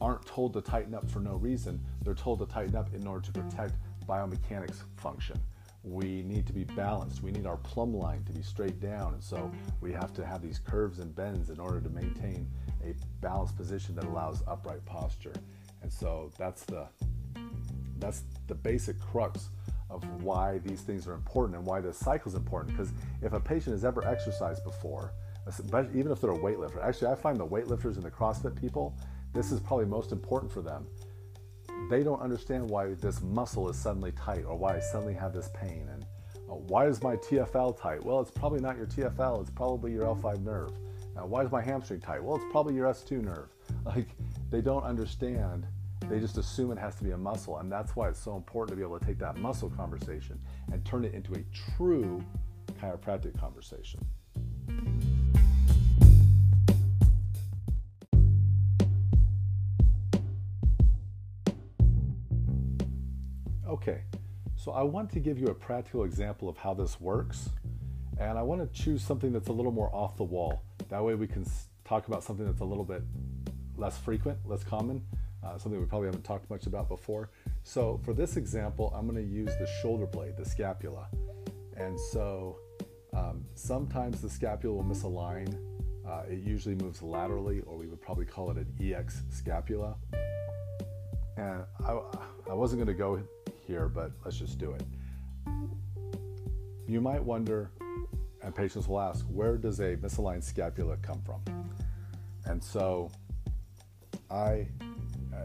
aren't 0.02 0.26
told 0.26 0.54
to 0.54 0.62
tighten 0.62 0.94
up 0.94 1.10
for 1.10 1.22
no 1.22 1.36
reason. 1.36 1.80
They're 2.04 2.14
told 2.14 2.40
to 2.40 2.46
tighten 2.46 2.76
up 2.76 2.94
in 2.94 3.08
order 3.08 3.26
to 3.26 3.32
protect 3.32 3.76
biomechanics 4.06 4.84
function. 4.98 5.40
We 5.84 6.24
need 6.24 6.46
to 6.48 6.54
be 6.54 6.66
balanced. 6.66 7.24
We 7.24 7.32
need 7.32 7.46
our 7.46 7.56
plumb 7.58 7.96
line 7.96 8.26
to 8.26 8.34
be 8.34 8.42
straight 8.42 8.82
down. 8.82 9.14
And 9.14 9.24
so 9.24 9.50
we 9.80 9.94
have 9.94 10.14
to 10.16 10.26
have 10.26 10.42
these 10.42 10.60
curves 10.60 11.00
and 11.00 11.16
bends 11.16 11.50
in 11.50 11.60
order 11.60 11.80
to 11.80 11.90
maintain 11.90 12.46
a 12.84 12.94
balanced 13.22 13.56
position 13.56 13.96
that 13.96 14.04
allows 14.04 14.44
upright 14.48 14.84
posture. 14.86 15.34
And 15.82 15.92
so 15.92 16.30
that's 16.38 16.64
the 16.66 16.88
that's 18.00 18.24
the 18.48 18.56
basic 18.56 19.00
crux 19.00 19.50
of 19.90 20.04
why 20.22 20.60
these 20.60 20.82
things 20.82 21.08
are 21.08 21.14
important 21.14 21.58
and 21.58 21.66
why 21.66 21.82
the 21.82 21.92
cycle 21.92 22.30
is 22.30 22.36
important. 22.36 22.76
Because 22.76 22.94
if 23.22 23.34
a 23.34 23.40
patient 23.40 23.74
has 23.74 23.84
ever 23.84 24.06
exercised 24.08 24.64
before, 24.64 25.14
even 25.96 26.12
if 26.12 26.22
they're 26.22 26.32
a 26.32 26.38
weightlifter, 26.38 26.84
actually, 26.84 27.08
I 27.08 27.16
find 27.16 27.38
the 27.38 27.46
weightlifters 27.46 27.96
and 27.96 28.04
the 28.04 28.12
CrossFit 28.12 28.60
people, 28.60 28.96
this 29.34 29.52
is 29.52 29.60
probably 29.60 29.86
most 29.86 30.12
important 30.12 30.52
for 30.52 30.62
them. 30.62 30.86
They 31.90 32.04
don't 32.04 32.22
understand 32.22 32.70
why 32.70 32.94
this 32.94 33.22
muscle 33.22 33.70
is 33.70 33.78
suddenly 33.78 34.12
tight 34.12 34.44
or 34.46 34.56
why 34.56 34.76
I 34.76 34.80
suddenly 34.80 35.14
have 35.16 35.34
this 35.34 35.50
pain. 35.54 35.88
And 35.92 36.06
uh, 36.50 36.56
why 36.56 36.86
is 36.86 37.02
my 37.02 37.16
TFL 37.16 37.80
tight? 37.80 38.04
Well, 38.04 38.20
it's 38.20 38.32
probably 38.32 38.60
not 38.60 38.78
your 38.78 38.86
TFL, 38.86 39.42
it's 39.42 39.50
probably 39.50 39.92
your 39.92 40.04
L5 40.04 40.44
nerve. 40.44 40.72
Why 41.26 41.44
is 41.44 41.52
my 41.52 41.62
hamstring 41.62 42.00
tight? 42.00 42.24
Well, 42.24 42.38
it's 42.38 42.46
probably 42.52 42.76
your 42.76 42.88
S2 42.88 43.24
nerve. 43.24 43.50
Like, 43.86 44.08
they 44.50 44.62
don't 44.62 44.84
understand 44.84 45.66
they 46.08 46.20
just 46.20 46.38
assume 46.38 46.72
it 46.72 46.78
has 46.78 46.96
to 46.96 47.04
be 47.04 47.12
a 47.12 47.18
muscle, 47.18 47.58
and 47.58 47.72
that's 47.72 47.96
why 47.96 48.10
it's 48.10 48.20
so 48.20 48.36
important 48.36 48.70
to 48.72 48.76
be 48.76 48.82
able 48.82 49.00
to 49.00 49.06
take 49.06 49.20
that 49.20 49.38
muscle 49.38 49.70
conversation 49.70 50.40
and 50.72 50.84
turn 50.86 51.06
it 51.06 51.14
into 51.14 51.34
a 51.34 51.44
true 51.76 52.24
chiropractic 52.82 53.40
conversation. 53.40 54.00
Okay, 63.68 64.02
so 64.56 64.72
I 64.72 64.82
want 64.82 65.12
to 65.12 65.20
give 65.20 65.38
you 65.38 65.48
a 65.48 65.54
practical 65.54 66.04
example 66.04 66.50
of 66.50 66.58
how 66.58 66.74
this 66.74 67.00
works, 67.00 67.50
and 68.20 68.38
I 68.38 68.42
want 68.42 68.62
to 68.62 68.82
choose 68.82 69.04
something 69.04 69.32
that's 69.32 69.50
a 69.50 69.54
little 69.54 69.72
more 69.72 69.94
off 69.94 70.18
the 70.18 70.24
wall. 70.24 70.64
That 70.90 71.04
way, 71.04 71.14
we 71.14 71.28
can 71.28 71.46
talk 71.86 72.08
about 72.08 72.24
something 72.24 72.46
that's 72.46 72.62
a 72.62 72.66
little 72.66 72.84
bit 72.84 73.04
less 73.78 73.98
frequent, 73.98 74.40
less 74.46 74.64
common, 74.64 75.04
uh, 75.44 75.58
something 75.58 75.80
we 75.80 75.86
probably 75.86 76.08
haven't 76.08 76.24
talked 76.24 76.50
much 76.50 76.66
about 76.66 76.88
before. 76.88 77.30
So 77.64 78.00
for 78.04 78.14
this 78.14 78.38
example, 78.38 78.94
I'm 78.96 79.08
going 79.08 79.24
to 79.24 79.34
use 79.34 79.52
the 79.60 79.68
shoulder 79.82 80.06
blade, 80.06 80.36
the 80.38 80.46
scapula. 80.46 81.08
And 81.78 82.00
so 82.00 82.58
um, 83.14 83.46
sometimes 83.56 84.22
the 84.22 84.30
scapula 84.30 84.76
will 84.76 84.84
misalign. 84.84 85.58
Uh, 86.08 86.24
it 86.30 86.40
usually 86.40 86.76
moves 86.76 87.02
laterally, 87.02 87.62
or 87.62 87.78
we 87.78 87.88
would 87.88 88.02
probably 88.02 88.26
call 88.26 88.52
it 88.52 88.58
an 88.58 88.68
EX 88.82 89.24
scapula. 89.30 89.96
And 91.38 91.64
I, 91.86 92.00
I 92.50 92.54
wasn't 92.54 92.80
going 92.84 92.88
to 92.88 93.00
go 93.00 93.22
here, 93.66 93.88
but 93.88 94.12
let's 94.26 94.38
just 94.38 94.58
do 94.58 94.74
it. 94.74 94.84
You 96.88 97.00
might 97.00 97.24
wonder, 97.24 97.72
and 98.42 98.54
patients 98.54 98.88
will 98.88 99.00
ask, 99.00 99.26
where 99.26 99.58
does 99.58 99.80
a 99.80 99.96
misaligned 99.98 100.44
scapula 100.44 100.98
come 100.98 101.22
from? 101.22 101.42
And 102.46 102.64
so 102.64 103.12
I 104.32 104.68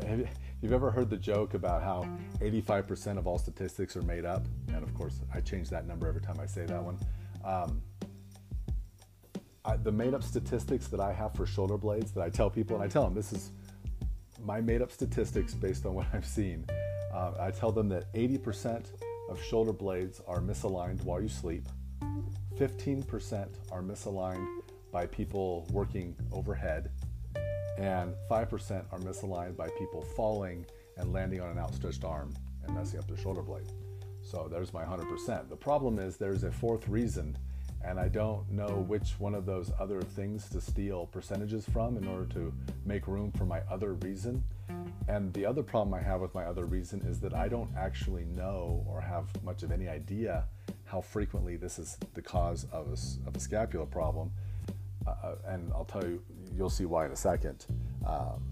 have 0.04 0.28
you've 0.60 0.72
ever 0.72 0.90
heard 0.90 1.10
the 1.10 1.16
joke 1.16 1.54
about 1.54 1.82
how 1.82 2.08
85% 2.40 3.18
of 3.18 3.26
all 3.26 3.38
statistics 3.38 3.96
are 3.96 4.02
made 4.02 4.24
up? 4.24 4.46
And 4.68 4.82
of 4.82 4.94
course, 4.94 5.20
I 5.32 5.40
change 5.40 5.70
that 5.70 5.86
number 5.86 6.06
every 6.06 6.20
time 6.20 6.38
I 6.40 6.46
say 6.46 6.66
that 6.66 6.82
one. 6.82 6.98
Um, 7.44 7.82
I, 9.64 9.76
the 9.76 9.92
made 9.92 10.14
up 10.14 10.22
statistics 10.22 10.88
that 10.88 11.00
I 11.00 11.12
have 11.12 11.34
for 11.34 11.46
shoulder 11.46 11.78
blades 11.78 12.12
that 12.12 12.22
I 12.22 12.28
tell 12.28 12.50
people, 12.50 12.76
and 12.76 12.84
I 12.84 12.88
tell 12.88 13.04
them 13.04 13.14
this 13.14 13.32
is 13.32 13.50
my 14.42 14.60
made 14.60 14.82
up 14.82 14.92
statistics 14.92 15.54
based 15.54 15.86
on 15.86 15.94
what 15.94 16.06
I've 16.12 16.26
seen. 16.26 16.66
Uh, 17.12 17.32
I 17.40 17.50
tell 17.50 17.72
them 17.72 17.88
that 17.90 18.12
80% 18.14 18.86
of 19.30 19.42
shoulder 19.42 19.72
blades 19.72 20.20
are 20.26 20.40
misaligned 20.40 21.02
while 21.04 21.20
you 21.20 21.28
sleep, 21.28 21.66
15% 22.58 23.48
are 23.72 23.82
misaligned 23.82 24.46
by 24.92 25.06
people 25.06 25.66
working 25.72 26.14
overhead, 26.30 26.90
and 27.78 28.14
5% 28.30 28.84
are 28.92 28.98
misaligned 28.98 29.56
by 29.56 29.68
people 29.78 30.02
falling 30.16 30.64
and 30.96 31.12
landing 31.12 31.40
on 31.40 31.50
an 31.50 31.58
outstretched 31.58 32.04
arm 32.04 32.32
and 32.64 32.74
messing 32.74 32.98
up 32.98 33.06
their 33.06 33.16
shoulder 33.16 33.42
blade. 33.42 33.66
So 34.22 34.48
there's 34.50 34.72
my 34.72 34.84
100%. 34.84 35.48
The 35.48 35.56
problem 35.56 35.98
is 35.98 36.16
there's 36.16 36.44
a 36.44 36.50
fourth 36.50 36.88
reason, 36.88 37.36
and 37.84 38.00
I 38.00 38.08
don't 38.08 38.50
know 38.50 38.84
which 38.88 39.14
one 39.18 39.34
of 39.34 39.44
those 39.44 39.70
other 39.78 40.00
things 40.00 40.48
to 40.50 40.60
steal 40.60 41.06
percentages 41.06 41.66
from 41.68 41.96
in 41.96 42.06
order 42.06 42.26
to 42.34 42.52
make 42.86 43.06
room 43.06 43.32
for 43.32 43.44
my 43.44 43.60
other 43.70 43.94
reason. 43.94 44.42
And 45.08 45.32
the 45.34 45.44
other 45.44 45.62
problem 45.62 45.92
I 45.92 46.00
have 46.00 46.20
with 46.20 46.34
my 46.34 46.44
other 46.44 46.64
reason 46.64 47.02
is 47.02 47.20
that 47.20 47.34
I 47.34 47.48
don't 47.48 47.70
actually 47.76 48.24
know 48.24 48.82
or 48.88 49.00
have 49.00 49.26
much 49.44 49.62
of 49.62 49.70
any 49.70 49.88
idea 49.88 50.44
how 50.84 51.02
frequently 51.02 51.56
this 51.56 51.78
is 51.78 51.98
the 52.14 52.22
cause 52.22 52.66
of 52.72 52.86
a, 52.88 53.28
of 53.28 53.36
a 53.36 53.40
scapula 53.40 53.84
problem. 53.84 54.30
Uh, 55.06 55.34
and 55.46 55.70
I'll 55.74 55.84
tell 55.84 56.04
you 56.04 56.22
you'll 56.56 56.70
see 56.70 56.84
why 56.84 57.06
in 57.06 57.12
a 57.12 57.16
second. 57.16 57.66
Um, 58.06 58.42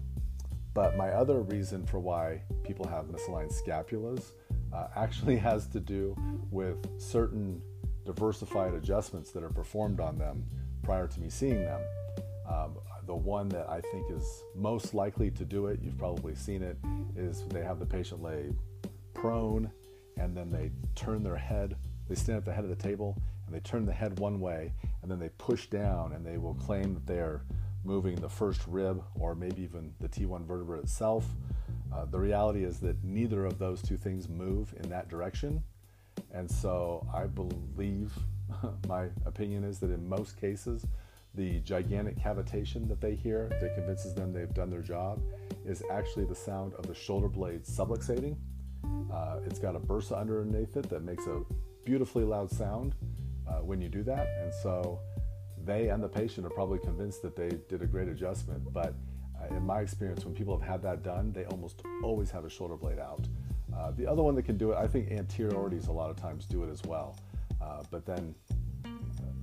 but 0.73 0.97
my 0.97 1.09
other 1.09 1.41
reason 1.41 1.85
for 1.85 1.99
why 1.99 2.41
people 2.63 2.87
have 2.87 3.05
misaligned 3.05 3.53
scapulas 3.53 4.31
uh, 4.73 4.87
actually 4.95 5.37
has 5.49 5.67
to 5.67 5.79
do 5.79 6.15
with 6.51 6.77
certain 6.99 7.61
diversified 8.05 8.73
adjustments 8.73 9.31
that 9.31 9.43
are 9.43 9.49
performed 9.49 9.99
on 9.99 10.17
them 10.17 10.43
prior 10.81 11.07
to 11.07 11.19
me 11.19 11.29
seeing 11.29 11.63
them. 11.63 11.81
Um, 12.49 12.77
the 13.05 13.15
one 13.15 13.49
that 13.49 13.69
I 13.69 13.81
think 13.81 14.11
is 14.11 14.43
most 14.55 14.93
likely 14.93 15.31
to 15.31 15.45
do 15.45 15.67
it, 15.67 15.79
you've 15.81 15.97
probably 15.97 16.35
seen 16.35 16.61
it, 16.61 16.77
is 17.15 17.43
they 17.49 17.63
have 17.63 17.79
the 17.79 17.85
patient 17.85 18.21
lay 18.21 18.51
prone 19.13 19.71
and 20.17 20.35
then 20.35 20.49
they 20.49 20.71
turn 20.95 21.23
their 21.23 21.35
head, 21.35 21.75
they 22.09 22.15
stand 22.15 22.37
at 22.37 22.45
the 22.45 22.53
head 22.53 22.63
of 22.63 22.69
the 22.69 22.75
table 22.75 23.17
and 23.45 23.55
they 23.55 23.59
turn 23.59 23.85
the 23.85 23.93
head 23.93 24.19
one 24.19 24.39
way 24.39 24.73
and 25.01 25.11
then 25.11 25.19
they 25.19 25.29
push 25.37 25.67
down 25.67 26.13
and 26.13 26.25
they 26.25 26.37
will 26.37 26.55
claim 26.55 26.93
that 26.93 27.05
they're 27.05 27.43
moving 27.83 28.15
the 28.15 28.29
first 28.29 28.61
rib 28.67 29.03
or 29.15 29.35
maybe 29.35 29.61
even 29.61 29.93
the 29.99 30.07
T1 30.07 30.45
vertebra 30.45 30.79
itself. 30.79 31.25
Uh, 31.93 32.05
the 32.05 32.19
reality 32.19 32.63
is 32.63 32.79
that 32.79 33.03
neither 33.03 33.45
of 33.45 33.59
those 33.59 33.81
two 33.81 33.97
things 33.97 34.29
move 34.29 34.73
in 34.81 34.89
that 34.89 35.09
direction. 35.09 35.63
And 36.33 36.49
so 36.49 37.07
I 37.13 37.25
believe, 37.25 38.13
my 38.87 39.07
opinion 39.25 39.63
is 39.63 39.79
that 39.79 39.91
in 39.91 40.07
most 40.07 40.39
cases, 40.39 40.85
the 41.35 41.59
gigantic 41.61 42.17
cavitation 42.17 42.87
that 42.87 43.01
they 43.01 43.15
hear 43.15 43.49
that 43.59 43.75
convinces 43.75 44.13
them 44.13 44.31
they've 44.31 44.53
done 44.53 44.69
their 44.69 44.81
job 44.81 45.19
is 45.65 45.83
actually 45.91 46.25
the 46.25 46.35
sound 46.35 46.73
of 46.75 46.85
the 46.87 46.93
shoulder 46.93 47.27
blade 47.27 47.63
subluxating. 47.63 48.35
Uh, 49.11 49.39
it's 49.45 49.59
got 49.59 49.75
a 49.75 49.79
bursa 49.79 50.19
underneath 50.19 50.77
it 50.77 50.89
that 50.89 51.03
makes 51.03 51.25
a 51.25 51.41
beautifully 51.85 52.23
loud 52.23 52.51
sound. 52.51 52.95
uh, 53.47 53.61
when 53.61 53.81
you 53.81 53.89
do 53.89 54.03
that. 54.03 54.27
And 54.41 54.53
so 54.53 54.99
they 55.65 55.89
and 55.89 56.03
the 56.03 56.07
patient 56.09 56.45
are 56.45 56.49
probably 56.49 56.79
convinced 56.79 57.21
that 57.21 57.35
they 57.35 57.49
did 57.69 57.81
a 57.81 57.85
great 57.85 58.07
adjustment. 58.07 58.61
But 58.73 58.93
uh, 59.41 59.55
in 59.55 59.65
my 59.65 59.81
experience, 59.81 60.25
when 60.25 60.33
people 60.33 60.57
have 60.57 60.67
had 60.67 60.81
that 60.83 61.03
done, 61.03 61.31
they 61.31 61.45
almost 61.45 61.81
always 62.03 62.31
have 62.31 62.45
a 62.45 62.49
shoulder 62.49 62.75
blade 62.75 62.99
out. 62.99 63.27
Uh, 63.75 63.91
the 63.91 64.05
other 64.05 64.21
one 64.21 64.35
that 64.35 64.43
can 64.43 64.57
do 64.57 64.71
it, 64.71 64.77
I 64.77 64.87
think 64.87 65.11
anteriorities 65.11 65.87
a 65.87 65.91
lot 65.91 66.09
of 66.09 66.17
times 66.17 66.45
do 66.45 66.63
it 66.63 66.69
as 66.69 66.83
well. 66.83 67.17
Uh, 67.61 67.83
but 67.89 68.05
then 68.05 68.35
uh, 68.85 68.89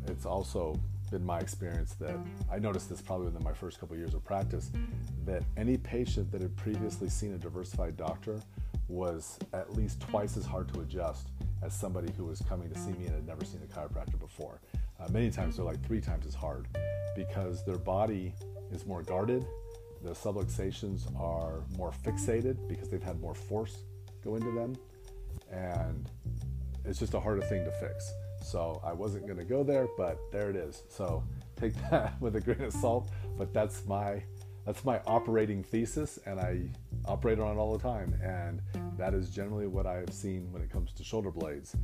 it's 0.07 0.27
also 0.27 0.79
been 1.11 1.25
my 1.25 1.41
experience 1.41 1.95
that 1.95 2.17
I 2.51 2.59
noticed 2.59 2.89
this 2.89 3.01
probably 3.01 3.27
within 3.27 3.43
my 3.43 3.53
first 3.53 3.81
couple 3.81 3.95
of 3.95 4.01
years 4.01 4.15
of 4.15 4.25
practice 4.25 4.71
that 5.25 5.43
any 5.57 5.77
patient 5.77 6.31
that 6.31 6.41
had 6.41 6.57
previously 6.57 7.09
seen 7.09 7.33
a 7.35 7.39
diversified 7.39 7.97
doctor 7.97 8.41
was 8.89 9.39
at 9.53 9.75
least 9.77 10.01
twice 10.01 10.37
as 10.37 10.45
hard 10.45 10.73
to 10.75 10.81
adjust 10.81 11.29
as 11.63 11.75
somebody 11.75 12.13
who 12.17 12.25
was 12.25 12.41
coming 12.49 12.71
to 12.71 12.79
see 12.79 12.93
me 12.93 13.07
and 13.07 13.15
had 13.15 13.27
never 13.27 13.45
seen 13.45 13.61
a 13.63 13.79
chiropractor 13.79 14.19
before. 14.19 14.61
Uh, 15.01 15.09
many 15.11 15.31
times 15.31 15.57
they're 15.57 15.65
like 15.65 15.85
three 15.87 16.01
times 16.01 16.27
as 16.27 16.35
hard 16.35 16.67
because 17.17 17.65
their 17.65 17.79
body 17.79 18.35
is 18.71 18.87
more 18.87 19.03
guarded, 19.03 19.47
the 20.03 20.11
subluxations 20.11 21.03
are 21.21 21.63
more 21.77 21.93
fixated 22.05 22.57
because 22.69 22.89
they've 22.89 23.03
had 23.03 23.21
more 23.21 23.35
force 23.35 23.79
go 24.25 24.37
into 24.37 24.51
them, 24.53 24.77
and 25.51 26.09
it's 26.85 26.99
just 26.99 27.15
a 27.15 27.21
harder 27.21 27.43
thing 27.43 27.65
to 27.65 27.71
fix. 27.73 28.13
So 28.43 28.81
I 28.85 28.93
wasn't 28.93 29.27
going 29.27 29.39
to 29.39 29.45
go 29.45 29.63
there, 29.63 29.87
but 29.97 30.19
there 30.33 30.51
it 30.51 30.57
is. 30.57 30.83
So 30.89 31.23
take 31.57 31.75
that 31.91 32.21
with 32.21 32.37
a 32.37 32.41
grain 32.41 32.63
of 32.63 32.73
salt, 32.73 33.11
but 33.37 33.53
that's 33.53 33.87
my 33.87 34.23
that's 34.67 34.85
my 34.85 35.01
operating 35.07 35.63
thesis 35.63 36.19
and 36.27 36.39
I 36.39 36.69
operate 37.07 37.41
on 37.41 37.57
it 37.57 37.59
all 37.59 37.77
the 37.77 37.83
time 37.83 38.15
and 38.23 38.61
that 38.99 39.15
is 39.15 39.31
generally 39.31 39.67
what 39.67 39.87
I've 39.87 40.13
seen 40.13 40.53
when 40.53 40.61
it 40.61 40.71
comes 40.71 40.93
to 40.93 41.03
shoulder 41.03 41.31
blades. 41.31 41.75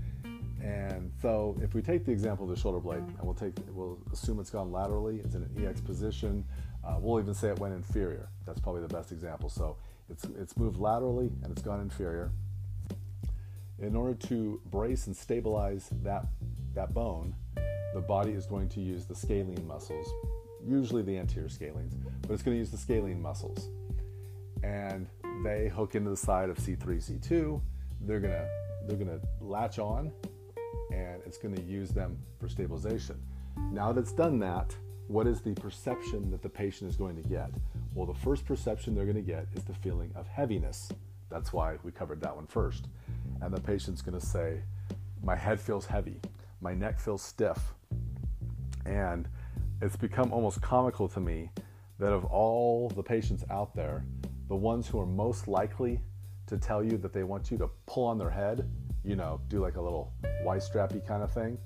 And 0.66 1.12
so 1.22 1.56
if 1.62 1.74
we 1.74 1.82
take 1.82 2.04
the 2.04 2.12
example 2.12 2.48
of 2.48 2.54
the 2.54 2.60
shoulder 2.60 2.80
blade 2.80 2.98
and 2.98 3.22
we'll 3.22 3.34
take 3.34 3.54
we'll 3.70 3.98
assume 4.12 4.40
it's 4.40 4.50
gone 4.50 4.72
laterally, 4.72 5.20
it's 5.24 5.34
in 5.34 5.42
an 5.42 5.64
EX 5.64 5.80
position, 5.80 6.44
uh, 6.84 6.96
we'll 6.98 7.20
even 7.20 7.34
say 7.34 7.48
it 7.48 7.58
went 7.58 7.74
inferior. 7.74 8.28
That's 8.46 8.60
probably 8.60 8.82
the 8.82 8.88
best 8.88 9.12
example. 9.12 9.48
So 9.48 9.76
it's 10.10 10.24
it's 10.38 10.56
moved 10.56 10.78
laterally 10.78 11.30
and 11.42 11.52
it's 11.52 11.62
gone 11.62 11.80
inferior 11.80 12.32
in 13.78 13.94
order 13.94 14.14
to 14.14 14.60
brace 14.70 15.06
and 15.06 15.16
stabilize 15.16 15.88
that, 16.02 16.26
that 16.74 16.94
bone, 16.94 17.34
the 17.94 18.00
body 18.00 18.32
is 18.32 18.46
going 18.46 18.68
to 18.70 18.80
use 18.80 19.04
the 19.04 19.14
scalene 19.14 19.66
muscles, 19.66 20.08
usually 20.64 21.02
the 21.02 21.16
anterior 21.16 21.48
scalenes, 21.48 21.92
but 22.22 22.32
it's 22.32 22.42
going 22.42 22.54
to 22.54 22.58
use 22.58 22.70
the 22.70 22.78
scalene 22.78 23.20
muscles. 23.20 23.68
And 24.62 25.06
they 25.44 25.68
hook 25.68 25.94
into 25.94 26.10
the 26.10 26.16
side 26.16 26.48
of 26.48 26.56
C3, 26.56 26.78
C2. 26.78 27.60
They're 28.02 28.20
going 28.20 28.32
to 28.32 28.48
they're 28.86 28.96
going 28.96 29.20
to 29.20 29.26
latch 29.40 29.78
on 29.80 30.12
and 30.96 31.20
it's 31.26 31.36
going 31.36 31.54
to 31.54 31.62
use 31.62 31.90
them 31.90 32.16
for 32.40 32.48
stabilization. 32.48 33.20
Now 33.70 33.92
that 33.92 34.00
it's 34.00 34.12
done 34.12 34.38
that, 34.40 34.74
what 35.08 35.26
is 35.26 35.40
the 35.40 35.54
perception 35.54 36.30
that 36.30 36.42
the 36.42 36.48
patient 36.48 36.90
is 36.90 36.96
going 36.96 37.16
to 37.16 37.28
get? 37.28 37.50
Well, 37.94 38.06
the 38.06 38.14
first 38.14 38.44
perception 38.44 38.94
they're 38.94 39.04
going 39.04 39.16
to 39.16 39.22
get 39.22 39.46
is 39.54 39.64
the 39.64 39.74
feeling 39.74 40.10
of 40.16 40.26
heaviness. 40.26 40.90
That's 41.28 41.52
why 41.52 41.76
we 41.82 41.92
covered 41.92 42.20
that 42.22 42.34
one 42.34 42.46
first 42.46 42.88
and 43.42 43.52
the 43.52 43.60
patient's 43.60 44.02
going 44.02 44.18
to 44.18 44.24
say, 44.24 44.60
My 45.22 45.36
head 45.36 45.60
feels 45.60 45.86
heavy, 45.86 46.20
my 46.60 46.74
neck 46.74 46.98
feels 46.98 47.22
stiff. 47.22 47.58
And 48.84 49.28
it's 49.82 49.96
become 49.96 50.32
almost 50.32 50.60
comical 50.62 51.08
to 51.08 51.20
me 51.20 51.50
that 51.98 52.12
of 52.12 52.24
all 52.26 52.88
the 52.90 53.02
patients 53.02 53.44
out 53.50 53.74
there, 53.74 54.04
the 54.48 54.56
ones 54.56 54.86
who 54.86 55.00
are 55.00 55.06
most 55.06 55.48
likely 55.48 56.00
to 56.46 56.56
tell 56.56 56.84
you 56.84 56.96
that 56.98 57.12
they 57.12 57.24
want 57.24 57.50
you 57.50 57.58
to 57.58 57.68
pull 57.86 58.04
on 58.04 58.18
their 58.18 58.30
head, 58.30 58.68
you 59.06 59.16
know, 59.16 59.40
do 59.48 59.60
like 59.60 59.76
a 59.76 59.80
little 59.80 60.12
Y 60.44 60.56
strappy 60.58 61.06
kind 61.06 61.22
of 61.22 61.32
thing, 61.32 61.56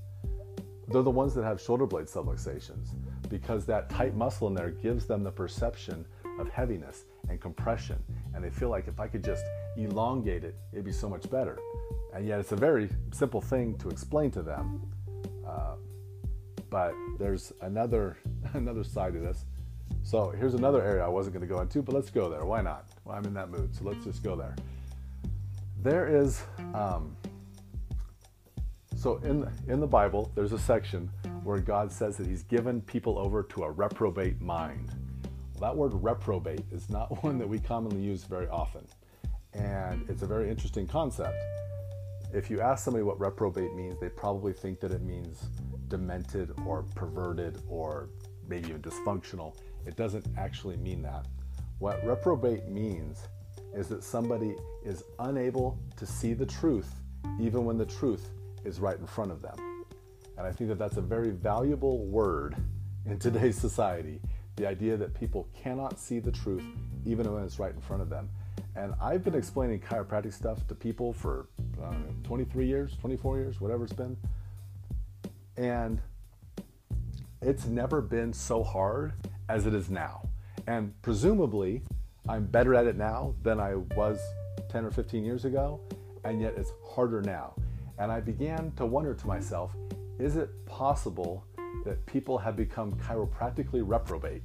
they're 0.89 1.03
the 1.03 1.11
ones 1.11 1.35
that 1.35 1.45
have 1.45 1.61
shoulder 1.61 1.87
blade 1.87 2.07
subluxations 2.07 2.91
because 3.29 3.65
that 3.65 3.89
tight 3.89 4.15
muscle 4.15 4.49
in 4.49 4.55
there 4.55 4.71
gives 4.71 5.07
them 5.07 5.23
the 5.23 5.31
perception 5.31 6.05
of 6.39 6.49
heaviness 6.51 7.05
and 7.29 7.41
compression. 7.41 8.03
And 8.35 8.45
they 8.45 8.51
feel 8.51 8.69
like 8.69 8.89
if 8.89 9.01
I 9.01 9.07
could 9.07 9.25
just 9.25 9.45
elongate 9.77 10.45
it, 10.45 10.57
it'd 10.73 10.85
be 10.85 10.93
so 10.93 11.09
much 11.09 11.31
better. 11.31 11.59
And 12.13 12.27
yet, 12.27 12.41
it's 12.41 12.53
a 12.53 12.57
very 12.57 12.91
simple 13.13 13.41
thing 13.41 13.79
to 13.79 13.89
explain 13.89 14.31
to 14.33 14.43
them. 14.43 14.91
Uh, 15.47 15.77
but 16.71 16.93
there's 17.19 17.53
another 17.63 18.17
another 18.55 18.85
side 18.85 19.15
to 19.15 19.21
this. 19.21 19.45
So 20.03 20.31
here's 20.31 20.55
another 20.55 20.83
area 20.83 21.05
I 21.05 21.09
wasn't 21.09 21.35
going 21.35 21.47
to 21.47 21.53
go 21.53 21.61
into, 21.61 21.83
but 21.83 21.95
let's 21.95 22.11
go 22.11 22.29
there. 22.29 22.45
Why 22.45 22.63
not? 22.63 22.89
Well, 23.05 23.17
I'm 23.17 23.25
in 23.25 23.35
that 23.35 23.51
mood, 23.51 23.75
so 23.75 23.85
let's 23.85 24.05
just 24.05 24.23
go 24.23 24.35
there. 24.35 24.57
There 25.83 26.09
is, 26.09 26.43
um, 26.75 27.17
so 29.01 29.17
in 29.25 29.51
in 29.67 29.81
the 29.81 29.87
Bible, 29.87 30.31
there's 30.35 30.53
a 30.53 30.59
section 30.59 31.11
where 31.43 31.59
God 31.59 31.91
says 31.91 32.19
that 32.19 32.27
He's 32.27 32.43
given 32.43 32.83
people 32.83 33.19
over 33.19 33.43
to 33.45 33.63
a 33.63 33.71
reprobate 33.71 34.43
mind. 34.43 34.91
Well, 35.55 35.71
that 35.71 35.75
word 35.75 35.95
reprobate 35.95 36.67
is 36.71 36.91
not 36.91 37.25
one 37.25 37.39
that 37.39 37.49
we 37.49 37.59
commonly 37.61 38.03
use 38.03 38.25
very 38.25 38.47
often. 38.49 38.87
And 39.55 40.05
it's 40.11 40.21
a 40.21 40.27
very 40.27 40.51
interesting 40.51 40.87
concept. 40.87 41.35
If 42.35 42.51
you 42.51 42.61
ask 42.61 42.85
somebody 42.85 43.03
what 43.03 43.19
reprobate 43.19 43.75
means, 43.75 43.99
they 43.99 44.11
probably 44.11 44.53
think 44.53 44.81
that 44.81 44.93
it 44.93 45.01
means 45.01 45.47
demented 45.89 46.53
or 46.67 46.83
perverted 46.95 47.63
or 47.71 48.11
maybe 48.47 48.69
even 48.69 48.83
dysfunctional. 48.83 49.57
It 49.87 49.97
doesn't 49.97 50.27
actually 50.37 50.77
mean 50.77 51.01
that. 51.03 51.25
What 51.79 52.05
reprobate 52.05 52.69
means 52.69 53.29
is 53.75 53.89
that 53.89 54.05
somebody 54.05 54.57
is 54.85 55.05
unable 55.21 55.79
to 55.97 56.05
see 56.05 56.35
the 56.35 56.45
truth 56.45 56.93
even 57.41 57.65
when 57.65 57.79
the 57.79 57.87
truth 57.87 58.29
is 58.65 58.81
right 58.81 58.99
in 58.99 59.07
front 59.07 59.31
of 59.31 59.43
them. 59.43 59.57
And 60.39 60.47
I 60.47 60.53
think 60.53 60.69
that 60.69 60.79
that's 60.79 60.97
a 60.97 61.03
very 61.03 61.31
valuable 61.31 62.07
word 62.07 62.57
in 63.07 63.19
today's 63.19 63.59
society 63.59 64.21
the 64.57 64.67
idea 64.67 64.97
that 64.97 65.15
people 65.15 65.49
cannot 65.55 65.99
see 65.99 66.19
the 66.19 66.31
truth 66.31 66.65
even 67.07 67.33
when 67.33 67.43
it's 67.43 67.59
right 67.59 67.73
in 67.73 67.81
front 67.81 68.03
of 68.03 68.11
them. 68.11 68.29
And 68.77 68.93
I've 69.01 69.25
been 69.25 69.35
explaining 69.35 69.81
chiropractic 69.81 70.35
stuff 70.35 70.67
to 70.69 70.75
people 70.75 71.13
for 71.13 71.49
know, 71.81 71.95
23 72.25 72.67
years, 72.67 72.97
24 73.01 73.39
years, 73.39 73.61
whatever 73.61 73.85
it's 73.85 73.93
been. 73.93 74.17
And 75.57 76.01
it's 77.41 77.67
never 77.67 78.01
been 78.01 78.33
so 78.33 78.63
hard 78.63 79.13
as 79.49 79.67
it 79.67 79.75
is 79.75 79.91
now. 79.91 80.29
And 80.67 80.93
presumably, 81.03 81.83
I'm 82.29 82.45
better 82.45 82.75
at 82.75 82.87
it 82.87 82.97
now 82.97 83.35
than 83.43 83.59
I 83.59 83.77
was 83.97 84.21
10 84.69 84.85
or 84.85 84.91
15 84.91 85.25
years 85.25 85.45
ago, 85.45 85.81
and 86.25 86.41
yet 86.41 86.55
it's 86.57 86.73
harder 86.87 87.23
now. 87.23 87.55
And 88.01 88.11
I 88.11 88.19
began 88.19 88.73
to 88.77 88.87
wonder 88.87 89.15
to 89.15 89.27
myself 89.27 89.77
is 90.19 90.37
it 90.37 90.49
possible 90.65 91.45
that 91.85 92.05
people 92.07 92.39
have 92.39 92.57
become 92.57 92.93
chiropractically 92.95 93.83
reprobate, 93.85 94.43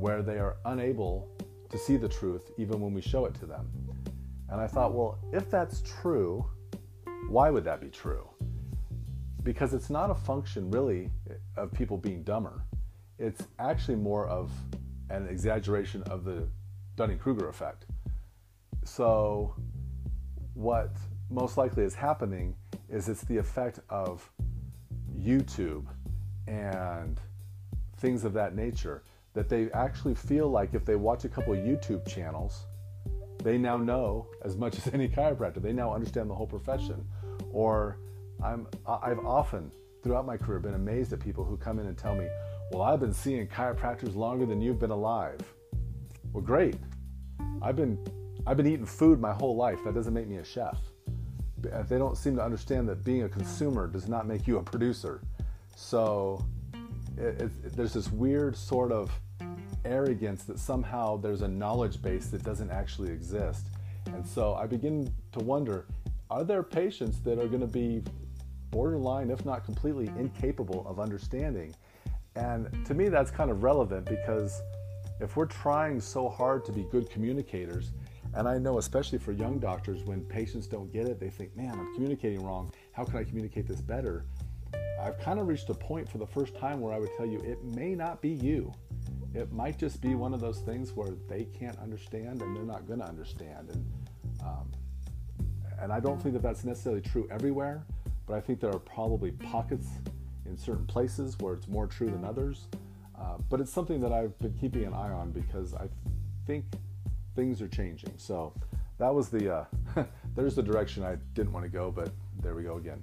where 0.00 0.20
they 0.20 0.38
are 0.38 0.56
unable 0.64 1.28
to 1.70 1.78
see 1.78 1.96
the 1.96 2.08
truth 2.08 2.50
even 2.58 2.80
when 2.80 2.92
we 2.92 3.00
show 3.00 3.24
it 3.24 3.34
to 3.34 3.46
them. 3.46 3.70
And 4.48 4.60
I 4.60 4.66
thought, 4.66 4.94
well, 4.94 5.18
if 5.32 5.48
that's 5.48 5.82
true, 5.82 6.44
why 7.28 7.50
would 7.50 7.64
that 7.64 7.80
be 7.80 7.88
true? 7.88 8.28
Because 9.44 9.74
it's 9.74 9.88
not 9.88 10.10
a 10.10 10.14
function 10.14 10.68
really 10.70 11.08
of 11.56 11.72
people 11.72 11.96
being 11.96 12.24
dumber. 12.24 12.64
It's 13.16 13.44
actually 13.60 13.96
more 13.96 14.26
of 14.26 14.50
an 15.08 15.28
exaggeration 15.28 16.02
of 16.04 16.24
the 16.24 16.48
Dunning 16.96 17.18
Kruger 17.18 17.48
effect. 17.48 17.86
So, 18.84 19.54
what 20.54 20.96
most 21.30 21.56
likely 21.56 21.84
is 21.84 21.94
happening 21.94 22.56
is 22.92 23.08
it's 23.08 23.22
the 23.22 23.38
effect 23.38 23.80
of 23.88 24.30
YouTube 25.18 25.86
and 26.46 27.18
things 27.96 28.24
of 28.24 28.34
that 28.34 28.54
nature 28.54 29.02
that 29.32 29.48
they 29.48 29.70
actually 29.72 30.14
feel 30.14 30.48
like 30.48 30.74
if 30.74 30.84
they 30.84 30.94
watch 30.94 31.24
a 31.24 31.28
couple 31.28 31.54
YouTube 31.54 32.06
channels, 32.06 32.66
they 33.42 33.56
now 33.56 33.78
know 33.78 34.26
as 34.44 34.56
much 34.56 34.76
as 34.76 34.92
any 34.92 35.08
chiropractor. 35.08 35.62
They 35.62 35.72
now 35.72 35.92
understand 35.92 36.28
the 36.28 36.34
whole 36.34 36.46
profession. 36.46 37.04
Or 37.50 37.98
I'm, 38.44 38.66
I've 38.86 39.18
often 39.20 39.72
throughout 40.02 40.26
my 40.26 40.36
career 40.36 40.60
been 40.60 40.74
amazed 40.74 41.12
at 41.14 41.20
people 41.20 41.44
who 41.44 41.56
come 41.56 41.78
in 41.78 41.86
and 41.86 41.96
tell 41.96 42.14
me, 42.14 42.28
Well, 42.72 42.82
I've 42.82 43.00
been 43.00 43.14
seeing 43.14 43.46
chiropractors 43.46 44.14
longer 44.14 44.44
than 44.44 44.60
you've 44.60 44.78
been 44.78 44.90
alive. 44.90 45.40
Well, 46.32 46.42
great. 46.42 46.76
I've 47.62 47.76
been, 47.76 47.98
I've 48.46 48.56
been 48.56 48.66
eating 48.66 48.86
food 48.86 49.18
my 49.18 49.32
whole 49.32 49.56
life. 49.56 49.78
That 49.84 49.94
doesn't 49.94 50.12
make 50.12 50.28
me 50.28 50.36
a 50.36 50.44
chef. 50.44 50.78
They 51.62 51.98
don't 51.98 52.16
seem 52.16 52.36
to 52.36 52.42
understand 52.42 52.88
that 52.88 53.04
being 53.04 53.22
a 53.22 53.28
consumer 53.28 53.86
does 53.86 54.08
not 54.08 54.26
make 54.26 54.46
you 54.46 54.58
a 54.58 54.62
producer. 54.62 55.20
So 55.76 56.44
it, 57.16 57.42
it, 57.42 57.76
there's 57.76 57.92
this 57.92 58.10
weird 58.10 58.56
sort 58.56 58.92
of 58.92 59.10
arrogance 59.84 60.44
that 60.44 60.58
somehow 60.58 61.16
there's 61.16 61.42
a 61.42 61.48
knowledge 61.48 62.00
base 62.02 62.26
that 62.28 62.42
doesn't 62.42 62.70
actually 62.70 63.10
exist. 63.10 63.66
And 64.06 64.26
so 64.26 64.54
I 64.54 64.66
begin 64.66 65.12
to 65.32 65.40
wonder 65.40 65.86
are 66.30 66.44
there 66.44 66.62
patients 66.62 67.20
that 67.20 67.38
are 67.38 67.46
going 67.46 67.60
to 67.60 67.66
be 67.66 68.02
borderline, 68.70 69.28
if 69.28 69.44
not 69.44 69.64
completely 69.66 70.10
incapable 70.18 70.86
of 70.86 70.98
understanding? 70.98 71.74
And 72.36 72.86
to 72.86 72.94
me, 72.94 73.10
that's 73.10 73.30
kind 73.30 73.50
of 73.50 73.62
relevant 73.62 74.06
because 74.06 74.62
if 75.20 75.36
we're 75.36 75.44
trying 75.44 76.00
so 76.00 76.30
hard 76.30 76.64
to 76.64 76.72
be 76.72 76.84
good 76.90 77.10
communicators, 77.10 77.90
and 78.34 78.48
I 78.48 78.58
know, 78.58 78.78
especially 78.78 79.18
for 79.18 79.32
young 79.32 79.58
doctors, 79.58 80.04
when 80.04 80.22
patients 80.22 80.66
don't 80.66 80.90
get 80.92 81.06
it, 81.06 81.20
they 81.20 81.28
think, 81.28 81.54
man, 81.56 81.72
I'm 81.78 81.92
communicating 81.94 82.42
wrong. 82.42 82.72
How 82.92 83.04
can 83.04 83.16
I 83.18 83.24
communicate 83.24 83.66
this 83.66 83.80
better? 83.80 84.24
I've 85.00 85.18
kind 85.18 85.38
of 85.38 85.48
reached 85.48 85.68
a 85.68 85.74
point 85.74 86.08
for 86.08 86.18
the 86.18 86.26
first 86.26 86.56
time 86.56 86.80
where 86.80 86.94
I 86.94 86.98
would 86.98 87.10
tell 87.16 87.26
you 87.26 87.38
it 87.40 87.62
may 87.62 87.94
not 87.94 88.22
be 88.22 88.30
you. 88.30 88.72
It 89.34 89.52
might 89.52 89.78
just 89.78 90.00
be 90.00 90.14
one 90.14 90.32
of 90.32 90.40
those 90.40 90.60
things 90.60 90.92
where 90.92 91.10
they 91.28 91.44
can't 91.58 91.78
understand 91.78 92.40
and 92.40 92.56
they're 92.56 92.64
not 92.64 92.86
going 92.86 93.00
to 93.00 93.06
understand. 93.06 93.70
And, 93.70 93.92
um, 94.42 94.70
and 95.80 95.92
I 95.92 96.00
don't 96.00 96.22
think 96.22 96.34
that 96.34 96.42
that's 96.42 96.64
necessarily 96.64 97.00
true 97.00 97.28
everywhere, 97.30 97.84
but 98.26 98.36
I 98.36 98.40
think 98.40 98.60
there 98.60 98.70
are 98.70 98.78
probably 98.78 99.32
pockets 99.32 99.88
in 100.46 100.56
certain 100.56 100.86
places 100.86 101.36
where 101.40 101.54
it's 101.54 101.68
more 101.68 101.86
true 101.86 102.10
than 102.10 102.24
others. 102.24 102.68
Uh, 103.18 103.38
but 103.48 103.60
it's 103.60 103.72
something 103.72 104.00
that 104.00 104.12
I've 104.12 104.38
been 104.38 104.54
keeping 104.54 104.84
an 104.84 104.94
eye 104.94 105.10
on 105.10 105.30
because 105.32 105.74
I 105.74 105.88
think 106.46 106.64
things 107.34 107.60
are 107.62 107.68
changing. 107.68 108.12
So 108.16 108.52
that 108.98 109.12
was 109.14 109.28
the, 109.28 109.54
uh, 109.54 110.04
there's 110.34 110.54
the 110.54 110.62
direction 110.62 111.02
I 111.02 111.16
didn't 111.34 111.52
want 111.52 111.64
to 111.64 111.70
go, 111.70 111.90
but 111.90 112.10
there 112.42 112.54
we 112.54 112.62
go 112.62 112.76
again. 112.76 113.02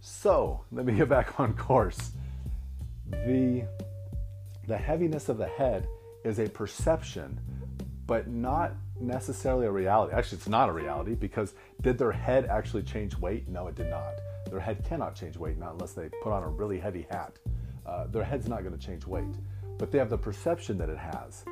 So 0.00 0.60
let 0.72 0.84
me 0.84 0.94
get 0.94 1.08
back 1.08 1.38
on 1.38 1.54
course. 1.54 2.12
The, 3.10 3.64
the 4.66 4.76
heaviness 4.76 5.28
of 5.28 5.38
the 5.38 5.46
head 5.46 5.86
is 6.24 6.38
a 6.38 6.48
perception, 6.48 7.38
but 8.06 8.28
not 8.28 8.72
necessarily 9.00 9.66
a 9.66 9.70
reality. 9.70 10.14
Actually, 10.14 10.38
it's 10.38 10.48
not 10.48 10.68
a 10.68 10.72
reality 10.72 11.14
because 11.14 11.54
did 11.80 11.98
their 11.98 12.12
head 12.12 12.46
actually 12.46 12.82
change 12.82 13.16
weight? 13.16 13.48
No, 13.48 13.66
it 13.66 13.74
did 13.74 13.88
not. 13.88 14.14
Their 14.50 14.60
head 14.60 14.84
cannot 14.84 15.14
change 15.14 15.36
weight, 15.36 15.58
not 15.58 15.72
unless 15.72 15.92
they 15.92 16.08
put 16.22 16.32
on 16.32 16.42
a 16.42 16.48
really 16.48 16.78
heavy 16.78 17.06
hat. 17.10 17.38
Uh, 17.86 18.06
their 18.06 18.24
head's 18.24 18.48
not 18.48 18.62
going 18.62 18.76
to 18.76 18.86
change 18.86 19.06
weight, 19.06 19.34
but 19.78 19.90
they 19.90 19.98
have 19.98 20.10
the 20.10 20.18
perception 20.18 20.78
that 20.78 20.88
it 20.88 20.98
has. 20.98 21.44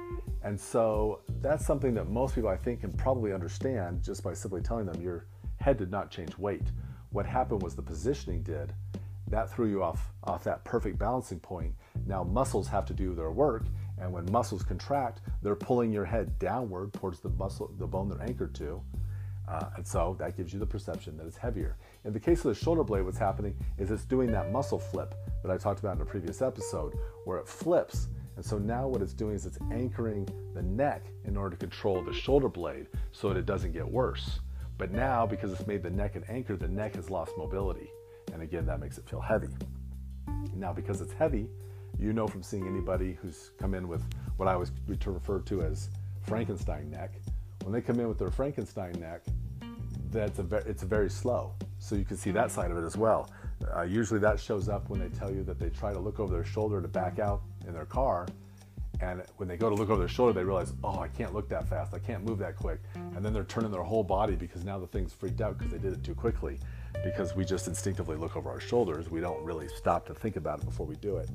And 0.42 0.58
so 0.58 1.20
that's 1.42 1.66
something 1.66 1.94
that 1.94 2.08
most 2.08 2.34
people, 2.34 2.48
I 2.48 2.56
think, 2.56 2.80
can 2.80 2.92
probably 2.92 3.32
understand 3.32 4.02
just 4.02 4.22
by 4.22 4.32
simply 4.32 4.62
telling 4.62 4.86
them 4.86 5.00
your 5.02 5.26
head 5.60 5.76
did 5.76 5.90
not 5.90 6.10
change 6.10 6.36
weight. 6.38 6.62
What 7.10 7.26
happened 7.26 7.62
was 7.62 7.74
the 7.74 7.82
positioning 7.82 8.42
did. 8.42 8.72
That 9.28 9.52
threw 9.52 9.68
you 9.68 9.82
off, 9.82 10.12
off 10.24 10.42
that 10.44 10.64
perfect 10.64 10.98
balancing 10.98 11.40
point. 11.40 11.74
Now 12.06 12.24
muscles 12.24 12.66
have 12.68 12.86
to 12.86 12.94
do 12.94 13.14
their 13.14 13.30
work, 13.30 13.64
and 14.00 14.12
when 14.12 14.30
muscles 14.32 14.62
contract, 14.62 15.20
they're 15.42 15.54
pulling 15.54 15.92
your 15.92 16.04
head 16.04 16.38
downward 16.38 16.92
towards 16.94 17.20
the 17.20 17.28
muscle, 17.30 17.70
the 17.78 17.86
bone 17.86 18.08
they're 18.08 18.22
anchored 18.22 18.54
to. 18.56 18.82
Uh, 19.46 19.68
and 19.76 19.86
so 19.86 20.16
that 20.18 20.36
gives 20.36 20.52
you 20.52 20.58
the 20.58 20.66
perception 20.66 21.16
that 21.16 21.26
it's 21.26 21.36
heavier. 21.36 21.76
In 22.04 22.12
the 22.12 22.20
case 22.20 22.38
of 22.44 22.54
the 22.54 22.54
shoulder 22.54 22.84
blade, 22.84 23.04
what's 23.04 23.18
happening 23.18 23.56
is 23.78 23.90
it's 23.90 24.04
doing 24.04 24.30
that 24.32 24.52
muscle 24.52 24.78
flip 24.78 25.14
that 25.42 25.50
I 25.50 25.58
talked 25.58 25.80
about 25.80 25.96
in 25.96 26.02
a 26.02 26.06
previous 26.06 26.40
episode, 26.40 26.94
where 27.24 27.38
it 27.38 27.48
flips. 27.48 28.08
And 28.40 28.46
so 28.46 28.56
now 28.56 28.88
what 28.88 29.02
it's 29.02 29.12
doing 29.12 29.34
is 29.34 29.44
it's 29.44 29.58
anchoring 29.70 30.26
the 30.54 30.62
neck 30.62 31.04
in 31.26 31.36
order 31.36 31.56
to 31.56 31.58
control 31.58 32.02
the 32.02 32.14
shoulder 32.14 32.48
blade 32.48 32.86
so 33.12 33.28
that 33.28 33.36
it 33.36 33.44
doesn't 33.44 33.72
get 33.72 33.86
worse. 33.86 34.40
But 34.78 34.92
now, 34.92 35.26
because 35.26 35.52
it's 35.52 35.66
made 35.66 35.82
the 35.82 35.90
neck 35.90 36.16
an 36.16 36.24
anchor, 36.26 36.56
the 36.56 36.66
neck 36.66 36.94
has 36.94 37.10
lost 37.10 37.32
mobility. 37.36 37.90
And 38.32 38.40
again, 38.40 38.64
that 38.64 38.80
makes 38.80 38.96
it 38.96 39.06
feel 39.06 39.20
heavy. 39.20 39.50
Now, 40.56 40.72
because 40.72 41.02
it's 41.02 41.12
heavy, 41.12 41.50
you 41.98 42.14
know 42.14 42.26
from 42.26 42.42
seeing 42.42 42.66
anybody 42.66 43.18
who's 43.20 43.50
come 43.58 43.74
in 43.74 43.86
with 43.86 44.02
what 44.38 44.48
I 44.48 44.56
was 44.56 44.72
refer 44.88 45.40
to 45.40 45.60
as 45.60 45.90
Frankenstein 46.22 46.90
neck, 46.90 47.12
when 47.64 47.74
they 47.74 47.82
come 47.82 48.00
in 48.00 48.08
with 48.08 48.18
their 48.18 48.30
Frankenstein 48.30 48.92
neck, 48.98 49.20
that's 50.10 50.38
a 50.38 50.44
ve- 50.44 50.62
it's 50.64 50.82
very 50.82 51.10
slow. 51.10 51.52
So 51.78 51.94
you 51.94 52.06
can 52.06 52.16
see 52.16 52.30
that 52.30 52.48
mm. 52.48 52.52
side 52.52 52.70
of 52.70 52.78
it 52.78 52.84
as 52.84 52.96
well. 52.96 53.30
Uh, 53.76 53.82
usually 53.82 54.20
that 54.20 54.40
shows 54.40 54.68
up 54.68 54.88
when 54.88 55.00
they 55.00 55.08
tell 55.08 55.30
you 55.30 55.42
that 55.44 55.58
they 55.58 55.68
try 55.68 55.92
to 55.92 55.98
look 55.98 56.18
over 56.18 56.32
their 56.32 56.44
shoulder 56.44 56.80
to 56.80 56.88
back 56.88 57.18
out 57.18 57.42
in 57.66 57.72
their 57.72 57.84
car 57.84 58.26
and 59.02 59.22
when 59.38 59.48
they 59.48 59.56
go 59.56 59.70
to 59.70 59.74
look 59.74 59.88
over 59.88 59.98
their 59.98 60.08
shoulder, 60.08 60.32
they 60.32 60.44
realize, 60.44 60.74
oh, 60.84 60.98
I 61.00 61.08
can't 61.08 61.32
look 61.32 61.48
that 61.48 61.68
fast. 61.68 61.94
I 61.94 61.98
can't 61.98 62.22
move 62.22 62.38
that 62.38 62.56
quick. 62.56 62.80
And 62.94 63.24
then 63.24 63.32
they're 63.32 63.44
turning 63.44 63.70
their 63.70 63.82
whole 63.82 64.04
body 64.04 64.36
because 64.36 64.64
now 64.64 64.78
the 64.78 64.86
thing's 64.86 65.12
freaked 65.12 65.40
out 65.40 65.56
because 65.56 65.72
they 65.72 65.78
did 65.78 65.94
it 65.94 66.04
too 66.04 66.14
quickly. 66.14 66.58
Because 67.02 67.34
we 67.34 67.44
just 67.44 67.66
instinctively 67.66 68.16
look 68.16 68.36
over 68.36 68.50
our 68.50 68.60
shoulders. 68.60 69.08
We 69.10 69.20
don't 69.20 69.42
really 69.42 69.68
stop 69.68 70.06
to 70.06 70.14
think 70.14 70.36
about 70.36 70.60
it 70.60 70.66
before 70.66 70.84
we 70.84 70.96
do 70.96 71.16
it. 71.16 71.30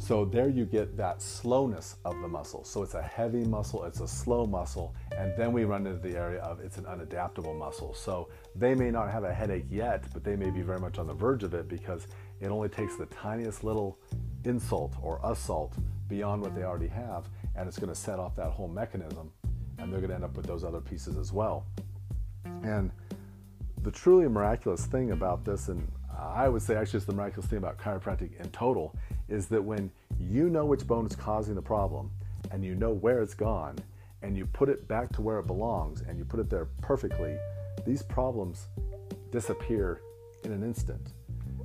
So 0.00 0.24
there 0.24 0.48
you 0.48 0.64
get 0.64 0.96
that 0.96 1.20
slowness 1.20 1.96
of 2.06 2.18
the 2.22 2.26
muscle. 2.26 2.64
So 2.64 2.82
it's 2.82 2.94
a 2.94 3.02
heavy 3.02 3.44
muscle, 3.44 3.84
it's 3.84 4.00
a 4.00 4.08
slow 4.08 4.46
muscle, 4.46 4.94
and 5.16 5.36
then 5.36 5.52
we 5.52 5.64
run 5.64 5.86
into 5.86 6.00
the 6.00 6.16
area 6.16 6.40
of 6.40 6.58
it's 6.58 6.78
an 6.78 6.84
unadaptable 6.84 7.56
muscle. 7.56 7.92
So 7.92 8.28
they 8.56 8.74
may 8.74 8.90
not 8.90 9.10
have 9.10 9.24
a 9.24 9.32
headache 9.32 9.66
yet, 9.70 10.04
but 10.14 10.24
they 10.24 10.36
may 10.36 10.48
be 10.48 10.62
very 10.62 10.80
much 10.80 10.98
on 10.98 11.06
the 11.06 11.12
verge 11.12 11.44
of 11.44 11.52
it 11.52 11.68
because 11.68 12.06
it 12.40 12.46
only 12.46 12.70
takes 12.70 12.96
the 12.96 13.06
tiniest 13.06 13.62
little 13.62 13.98
insult 14.44 14.94
or 15.02 15.20
assault 15.22 15.74
beyond 16.08 16.40
what 16.40 16.54
they 16.54 16.62
already 16.62 16.88
have, 16.88 17.28
and 17.54 17.68
it's 17.68 17.78
going 17.78 17.92
to 17.92 17.94
set 17.94 18.18
off 18.18 18.34
that 18.36 18.50
whole 18.50 18.68
mechanism, 18.68 19.30
and 19.78 19.92
they're 19.92 20.00
going 20.00 20.08
to 20.08 20.14
end 20.14 20.24
up 20.24 20.34
with 20.34 20.46
those 20.46 20.64
other 20.64 20.80
pieces 20.80 21.18
as 21.18 21.30
well. 21.30 21.66
And 22.62 22.90
the 23.82 23.90
truly 23.90 24.26
miraculous 24.28 24.86
thing 24.86 25.10
about 25.12 25.44
this, 25.44 25.68
and 25.68 25.86
I 26.20 26.48
would 26.48 26.62
say 26.62 26.76
actually 26.76 26.98
it's 26.98 27.06
the 27.06 27.14
miraculous 27.14 27.48
thing 27.48 27.58
about 27.58 27.78
chiropractic 27.78 28.38
in 28.38 28.50
total, 28.50 28.94
is 29.28 29.46
that 29.46 29.62
when 29.62 29.90
you 30.18 30.50
know 30.50 30.64
which 30.64 30.86
bone 30.86 31.06
is 31.06 31.16
causing 31.16 31.54
the 31.54 31.62
problem 31.62 32.10
and 32.50 32.64
you 32.64 32.74
know 32.74 32.90
where 32.90 33.22
it's 33.22 33.34
gone 33.34 33.76
and 34.22 34.36
you 34.36 34.46
put 34.46 34.68
it 34.68 34.86
back 34.86 35.10
to 35.12 35.22
where 35.22 35.38
it 35.38 35.46
belongs 35.46 36.02
and 36.02 36.18
you 36.18 36.24
put 36.24 36.40
it 36.40 36.50
there 36.50 36.66
perfectly, 36.82 37.36
these 37.86 38.02
problems 38.02 38.68
disappear 39.30 40.00
in 40.44 40.52
an 40.52 40.62
instant. 40.62 41.12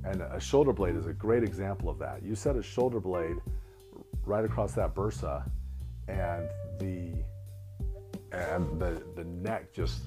And 0.04 0.22
a 0.22 0.40
shoulder 0.40 0.72
blade 0.72 0.96
is 0.96 1.06
a 1.06 1.12
great 1.12 1.42
example 1.42 1.88
of 1.88 1.98
that. 1.98 2.22
You 2.22 2.34
set 2.34 2.56
a 2.56 2.62
shoulder 2.62 3.00
blade 3.00 3.36
right 4.24 4.44
across 4.44 4.72
that 4.74 4.94
bursa, 4.94 5.48
and 6.08 6.48
the 6.78 7.12
and 8.32 8.80
the 8.80 9.02
the 9.14 9.24
neck 9.24 9.72
just 9.72 10.02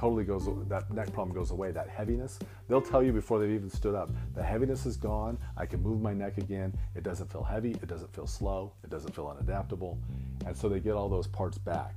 totally 0.00 0.24
goes 0.24 0.48
that 0.68 0.90
neck 0.92 1.12
problem 1.12 1.34
goes 1.34 1.50
away 1.50 1.70
that 1.72 1.88
heaviness. 1.88 2.38
They'll 2.68 2.80
tell 2.80 3.02
you 3.02 3.12
before 3.12 3.38
they've 3.38 3.50
even 3.50 3.68
stood 3.68 3.94
up 3.94 4.10
the 4.34 4.42
heaviness 4.42 4.86
is 4.86 4.96
gone. 4.96 5.36
I 5.58 5.66
can 5.66 5.82
move 5.82 6.00
my 6.00 6.14
neck 6.14 6.38
again. 6.38 6.72
It 6.94 7.02
doesn't 7.02 7.30
feel 7.30 7.42
heavy. 7.42 7.72
It 7.72 7.86
doesn't 7.86 8.14
feel 8.14 8.26
slow. 8.26 8.72
It 8.82 8.88
doesn't 8.88 9.14
feel 9.14 9.26
unadaptable. 9.26 9.98
And 10.46 10.56
so 10.56 10.68
they 10.70 10.80
get 10.80 10.94
all 10.94 11.10
those 11.10 11.26
parts 11.26 11.58
back. 11.58 11.94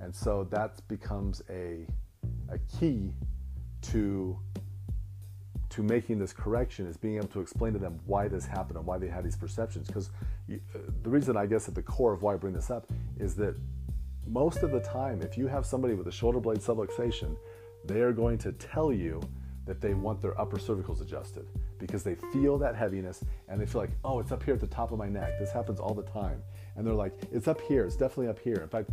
And 0.00 0.14
so 0.14 0.44
that 0.50 0.86
becomes 0.88 1.42
a 1.48 1.86
a 2.50 2.58
key 2.78 3.12
to 3.82 4.38
to 5.70 5.82
making 5.82 6.18
this 6.18 6.32
correction 6.32 6.86
is 6.86 6.96
being 6.96 7.16
able 7.16 7.28
to 7.28 7.40
explain 7.40 7.72
to 7.72 7.78
them 7.78 7.98
why 8.06 8.28
this 8.28 8.46
happened 8.46 8.76
and 8.76 8.86
why 8.86 8.98
they 8.98 9.08
had 9.08 9.24
these 9.24 9.36
perceptions. 9.36 9.86
Because 9.86 10.10
uh, 10.50 10.78
the 11.02 11.10
reason 11.10 11.36
I 11.36 11.46
guess 11.46 11.68
at 11.68 11.74
the 11.74 11.82
core 11.82 12.12
of 12.12 12.22
why 12.22 12.34
I 12.34 12.36
bring 12.36 12.54
this 12.54 12.70
up 12.70 12.86
is 13.18 13.34
that 13.36 13.54
most 14.30 14.62
of 14.62 14.70
the 14.70 14.80
time, 14.80 15.22
if 15.22 15.36
you 15.38 15.46
have 15.46 15.64
somebody 15.64 15.94
with 15.94 16.06
a 16.06 16.12
shoulder 16.12 16.40
blade 16.40 16.58
subluxation, 16.58 17.36
they 17.84 18.00
are 18.00 18.12
going 18.12 18.38
to 18.38 18.52
tell 18.52 18.92
you 18.92 19.20
that 19.66 19.80
they 19.80 19.94
want 19.94 20.20
their 20.20 20.38
upper 20.40 20.56
cervicals 20.56 21.02
adjusted 21.02 21.46
because 21.78 22.02
they 22.02 22.14
feel 22.32 22.58
that 22.58 22.74
heaviness 22.74 23.24
and 23.48 23.60
they 23.60 23.66
feel 23.66 23.80
like, 23.80 23.90
oh, 24.04 24.18
it's 24.18 24.32
up 24.32 24.42
here 24.42 24.54
at 24.54 24.60
the 24.60 24.66
top 24.66 24.92
of 24.92 24.98
my 24.98 25.08
neck. 25.08 25.38
This 25.38 25.52
happens 25.52 25.78
all 25.78 25.94
the 25.94 26.02
time. 26.02 26.42
And 26.76 26.86
they're 26.86 26.94
like, 26.94 27.12
it's 27.30 27.48
up 27.48 27.60
here. 27.60 27.84
It's 27.84 27.96
definitely 27.96 28.28
up 28.28 28.38
here. 28.38 28.56
In 28.56 28.68
fact, 28.68 28.90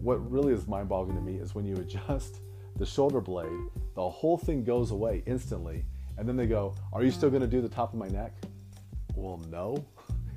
what 0.00 0.30
really 0.30 0.52
is 0.52 0.66
mind 0.66 0.88
boggling 0.88 1.16
to 1.16 1.22
me 1.22 1.36
is 1.36 1.54
when 1.54 1.64
you 1.64 1.74
adjust 1.76 2.40
the 2.76 2.86
shoulder 2.86 3.20
blade, 3.20 3.68
the 3.94 4.08
whole 4.08 4.38
thing 4.38 4.64
goes 4.64 4.90
away 4.90 5.22
instantly. 5.26 5.84
And 6.18 6.28
then 6.28 6.36
they 6.36 6.46
go, 6.46 6.74
Are 6.92 7.02
you 7.02 7.10
still 7.10 7.30
going 7.30 7.42
to 7.42 7.48
do 7.48 7.60
the 7.60 7.68
top 7.68 7.92
of 7.92 7.98
my 7.98 8.08
neck? 8.08 8.32
Well, 9.14 9.40
no, 9.50 9.84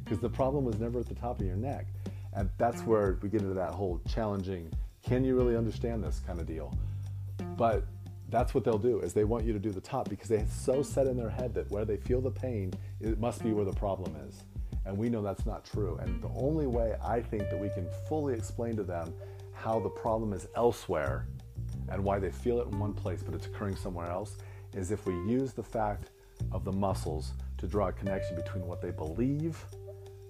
because 0.04 0.20
the 0.20 0.30
problem 0.30 0.66
was 0.66 0.80
never 0.80 1.00
at 1.00 1.08
the 1.08 1.16
top 1.16 1.40
of 1.40 1.46
your 1.46 1.56
neck. 1.56 1.88
And 2.36 2.50
that's 2.58 2.82
where 2.82 3.18
we 3.22 3.30
get 3.30 3.42
into 3.42 3.54
that 3.54 3.72
whole 3.72 4.02
challenging, 4.08 4.72
can 5.04 5.24
you 5.24 5.36
really 5.36 5.56
understand 5.56 6.04
this 6.04 6.22
kind 6.28 6.40
of 6.40 6.46
deal? 6.46 6.78
But 7.58 7.86
that's 8.30 8.54
what 8.54 8.64
they'll 8.64 8.78
do 8.78 9.00
is 9.00 9.14
they 9.14 9.24
want 9.24 9.46
you 9.46 9.54
to 9.54 9.60
do 9.60 9.72
the 9.72 9.82
top 9.82 10.10
because 10.10 10.28
they 10.28 10.46
so 10.50 10.82
set 10.82 11.08
in 11.08 11.16
their 11.16 11.30
head 11.30 11.54
that 11.54 11.70
where 11.72 11.86
they 11.86 11.98
feel 11.98 12.22
the 12.22 12.32
pain, 12.32 12.74
it 13.00 13.20
must 13.20 13.44
be 13.44 13.52
where 13.54 13.66
the 13.66 13.74
problem 13.74 14.16
is. 14.28 14.44
And 14.86 14.98
we 14.98 15.10
know 15.10 15.22
that's 15.22 15.46
not 15.46 15.64
true. 15.64 15.98
And 16.02 16.22
the 16.22 16.30
only 16.36 16.68
way 16.68 16.96
I 17.04 17.22
think 17.22 17.50
that 17.50 17.60
we 17.60 17.70
can 17.70 17.88
fully 18.08 18.34
explain 18.34 18.76
to 18.76 18.84
them 18.84 19.14
how 19.54 19.80
the 19.80 19.90
problem 19.90 20.34
is 20.34 20.48
elsewhere 20.56 21.28
and 21.90 22.04
why 22.04 22.20
they 22.20 22.32
feel 22.32 22.60
it 22.60 22.68
in 22.68 22.80
one 22.80 22.94
place 22.94 23.24
but 23.24 23.34
it's 23.34 23.46
occurring 23.46 23.76
somewhere 23.76 24.10
else 24.10 24.38
is 24.74 24.92
if 24.92 25.06
we 25.06 25.14
use 25.14 25.54
the 25.54 25.64
fact 25.64 26.12
of 26.52 26.64
the 26.66 26.72
muscles 26.72 27.34
to 27.58 27.68
draw 27.68 27.88
a 27.88 27.92
connection 27.92 28.36
between 28.36 28.66
what 28.68 28.82
they 28.82 28.92
believe 28.92 29.64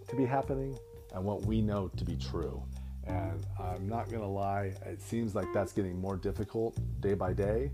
to 0.07 0.15
be 0.15 0.25
happening 0.25 0.77
and 1.13 1.23
what 1.23 1.45
we 1.45 1.61
know 1.61 1.89
to 1.97 2.05
be 2.05 2.15
true. 2.15 2.63
And 3.05 3.45
I'm 3.59 3.87
not 3.87 4.09
going 4.09 4.21
to 4.21 4.27
lie, 4.27 4.73
it 4.85 5.01
seems 5.01 5.35
like 5.35 5.47
that's 5.53 5.71
getting 5.71 5.99
more 5.99 6.17
difficult 6.17 6.77
day 7.01 7.13
by 7.13 7.33
day, 7.33 7.71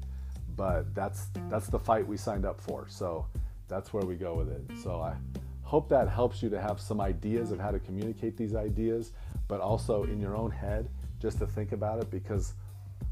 but 0.58 0.94
that's 0.94 1.28
that's 1.50 1.68
the 1.68 1.80
fight 1.80 2.06
we 2.06 2.18
signed 2.18 2.46
up 2.46 2.60
for. 2.60 2.88
So 2.90 3.26
that's 3.68 3.94
where 3.94 4.04
we 4.04 4.16
go 4.16 4.36
with 4.36 4.50
it. 4.50 4.62
So 4.84 5.00
I 5.00 5.16
hope 5.64 5.88
that 5.90 6.10
helps 6.10 6.44
you 6.44 6.50
to 6.50 6.60
have 6.60 6.82
some 6.82 7.00
ideas 7.00 7.52
of 7.52 7.60
how 7.60 7.72
to 7.72 7.80
communicate 7.80 8.36
these 8.36 8.56
ideas, 8.56 9.14
but 9.48 9.62
also 9.62 10.04
in 10.04 10.20
your 10.20 10.36
own 10.36 10.52
head 10.52 10.90
just 11.22 11.40
to 11.40 11.48
think 11.48 11.72
about 11.72 12.02
it 12.02 12.12
because 12.12 12.54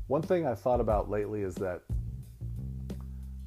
one 0.07 0.21
thing 0.21 0.45
I 0.45 0.55
thought 0.55 0.81
about 0.81 1.09
lately 1.09 1.43
is 1.43 1.55
that 1.55 1.83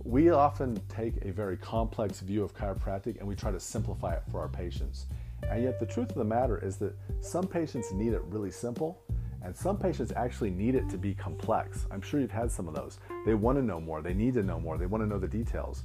we 0.05 0.31
often 0.31 0.81
take 0.89 1.25
a 1.25 1.33
very 1.33 1.57
complex 1.57 2.21
view 2.21 2.43
of 2.43 2.55
chiropractic 2.55 3.19
and 3.19 3.27
we 3.27 3.35
try 3.35 3.51
to 3.51 3.61
simplify 3.61 4.15
it 4.15 4.23
for 4.31 4.41
our 4.41 4.49
patients. 4.49 5.07
And 5.51 5.63
yet, 5.63 5.79
the 5.79 5.87
truth 5.87 6.11
of 6.11 6.17
the 6.17 6.25
matter 6.25 6.59
is 6.59 6.77
that 6.79 6.95
some 7.21 7.47
patients 7.47 7.93
need 7.93 8.13
it 8.13 8.23
really 8.25 8.51
simple, 8.51 9.03
and 9.45 9.57
some 9.57 9.77
patients 9.77 10.13
actually 10.15 10.51
need 10.51 10.75
it 10.75 10.89
to 10.91 10.97
be 10.97 11.15
complex. 11.15 11.87
I'm 11.91 12.01
sure 12.01 12.21
you've 12.21 12.31
had 12.31 12.51
some 12.51 12.69
of 12.69 12.75
those. 12.75 12.99
They 13.27 13.35
want 13.35 13.59
to 13.59 13.63
know 13.63 13.81
more, 13.81 14.01
they 14.01 14.15
need 14.15 14.35
to 14.35 14.43
know 14.43 14.61
more, 14.61 14.79
they 14.79 14.87
want 14.87 15.03
to 15.03 15.09
know 15.09 15.19
the 15.19 15.29
details. 15.29 15.83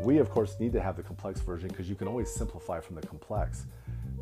We, 0.00 0.18
of 0.18 0.30
course, 0.30 0.58
need 0.60 0.72
to 0.72 0.80
have 0.80 0.96
the 0.96 1.02
complex 1.02 1.40
version 1.40 1.68
because 1.68 1.88
you 1.88 1.94
can 1.94 2.08
always 2.08 2.30
simplify 2.30 2.80
from 2.80 2.96
the 2.96 3.06
complex. 3.06 3.66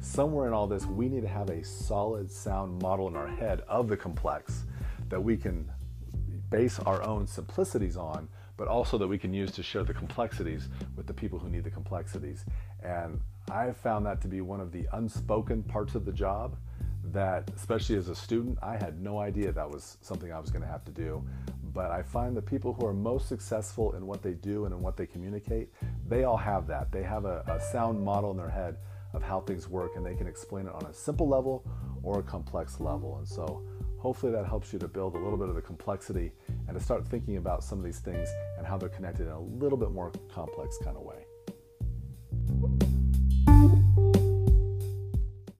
Somewhere 0.00 0.46
in 0.46 0.54
all 0.54 0.66
this, 0.66 0.86
we 0.86 1.08
need 1.08 1.22
to 1.22 1.28
have 1.28 1.50
a 1.50 1.62
solid 1.62 2.30
sound 2.30 2.80
model 2.80 3.06
in 3.08 3.16
our 3.16 3.28
head 3.28 3.62
of 3.68 3.86
the 3.88 3.96
complex 3.96 4.64
that 5.10 5.22
we 5.22 5.36
can 5.36 5.70
base 6.48 6.78
our 6.80 7.02
own 7.02 7.26
simplicities 7.26 7.96
on, 7.96 8.28
but 8.56 8.66
also 8.66 8.98
that 8.98 9.06
we 9.06 9.18
can 9.18 9.32
use 9.32 9.50
to 9.52 9.62
share 9.62 9.84
the 9.84 9.94
complexities 9.94 10.68
with 10.96 11.06
the 11.06 11.14
people 11.14 11.38
who 11.38 11.48
need 11.48 11.64
the 11.64 11.70
complexities. 11.70 12.44
And 12.82 13.20
I've 13.50 13.76
found 13.76 14.06
that 14.06 14.20
to 14.22 14.28
be 14.28 14.40
one 14.40 14.60
of 14.60 14.70
the 14.70 14.86
unspoken 14.92 15.62
parts 15.64 15.94
of 15.94 16.04
the 16.04 16.12
job 16.12 16.56
that, 17.12 17.50
especially 17.56 17.96
as 17.96 18.08
a 18.08 18.14
student, 18.14 18.58
I 18.62 18.76
had 18.76 19.00
no 19.00 19.18
idea 19.18 19.50
that 19.52 19.68
was 19.68 19.96
something 20.02 20.32
I 20.32 20.38
was 20.38 20.50
going 20.50 20.62
to 20.62 20.68
have 20.68 20.84
to 20.84 20.92
do. 20.92 21.24
But 21.72 21.90
I 21.90 22.02
find 22.02 22.36
the 22.36 22.42
people 22.42 22.72
who 22.72 22.86
are 22.86 22.92
most 22.92 23.28
successful 23.28 23.94
in 23.94 24.06
what 24.06 24.22
they 24.22 24.32
do 24.34 24.66
and 24.66 24.74
in 24.74 24.80
what 24.80 24.96
they 24.96 25.06
communicate, 25.06 25.70
they 26.08 26.24
all 26.24 26.36
have 26.36 26.66
that. 26.68 26.92
They 26.92 27.02
have 27.02 27.24
a, 27.24 27.42
a 27.48 27.60
sound 27.60 28.00
model 28.02 28.30
in 28.30 28.36
their 28.36 28.48
head 28.48 28.76
of 29.12 29.22
how 29.22 29.40
things 29.40 29.68
work 29.68 29.96
and 29.96 30.06
they 30.06 30.14
can 30.14 30.28
explain 30.28 30.66
it 30.66 30.74
on 30.74 30.86
a 30.86 30.94
simple 30.94 31.28
level 31.28 31.64
or 32.02 32.20
a 32.20 32.22
complex 32.22 32.78
level. 32.78 33.18
And 33.18 33.26
so 33.26 33.62
hopefully 33.98 34.32
that 34.32 34.46
helps 34.46 34.72
you 34.72 34.78
to 34.78 34.88
build 34.88 35.14
a 35.14 35.18
little 35.18 35.38
bit 35.38 35.48
of 35.48 35.56
the 35.56 35.62
complexity 35.62 36.32
and 36.68 36.78
to 36.78 36.84
start 36.84 37.06
thinking 37.06 37.36
about 37.36 37.64
some 37.64 37.78
of 37.78 37.84
these 37.84 37.98
things 37.98 38.28
and 38.58 38.66
how 38.66 38.78
they're 38.78 38.88
connected 38.88 39.26
in 39.26 39.32
a 39.32 39.40
little 39.40 39.78
bit 39.78 39.90
more 39.90 40.12
complex 40.32 40.78
kind 40.78 40.96
of 40.96 41.02
way. 41.02 41.24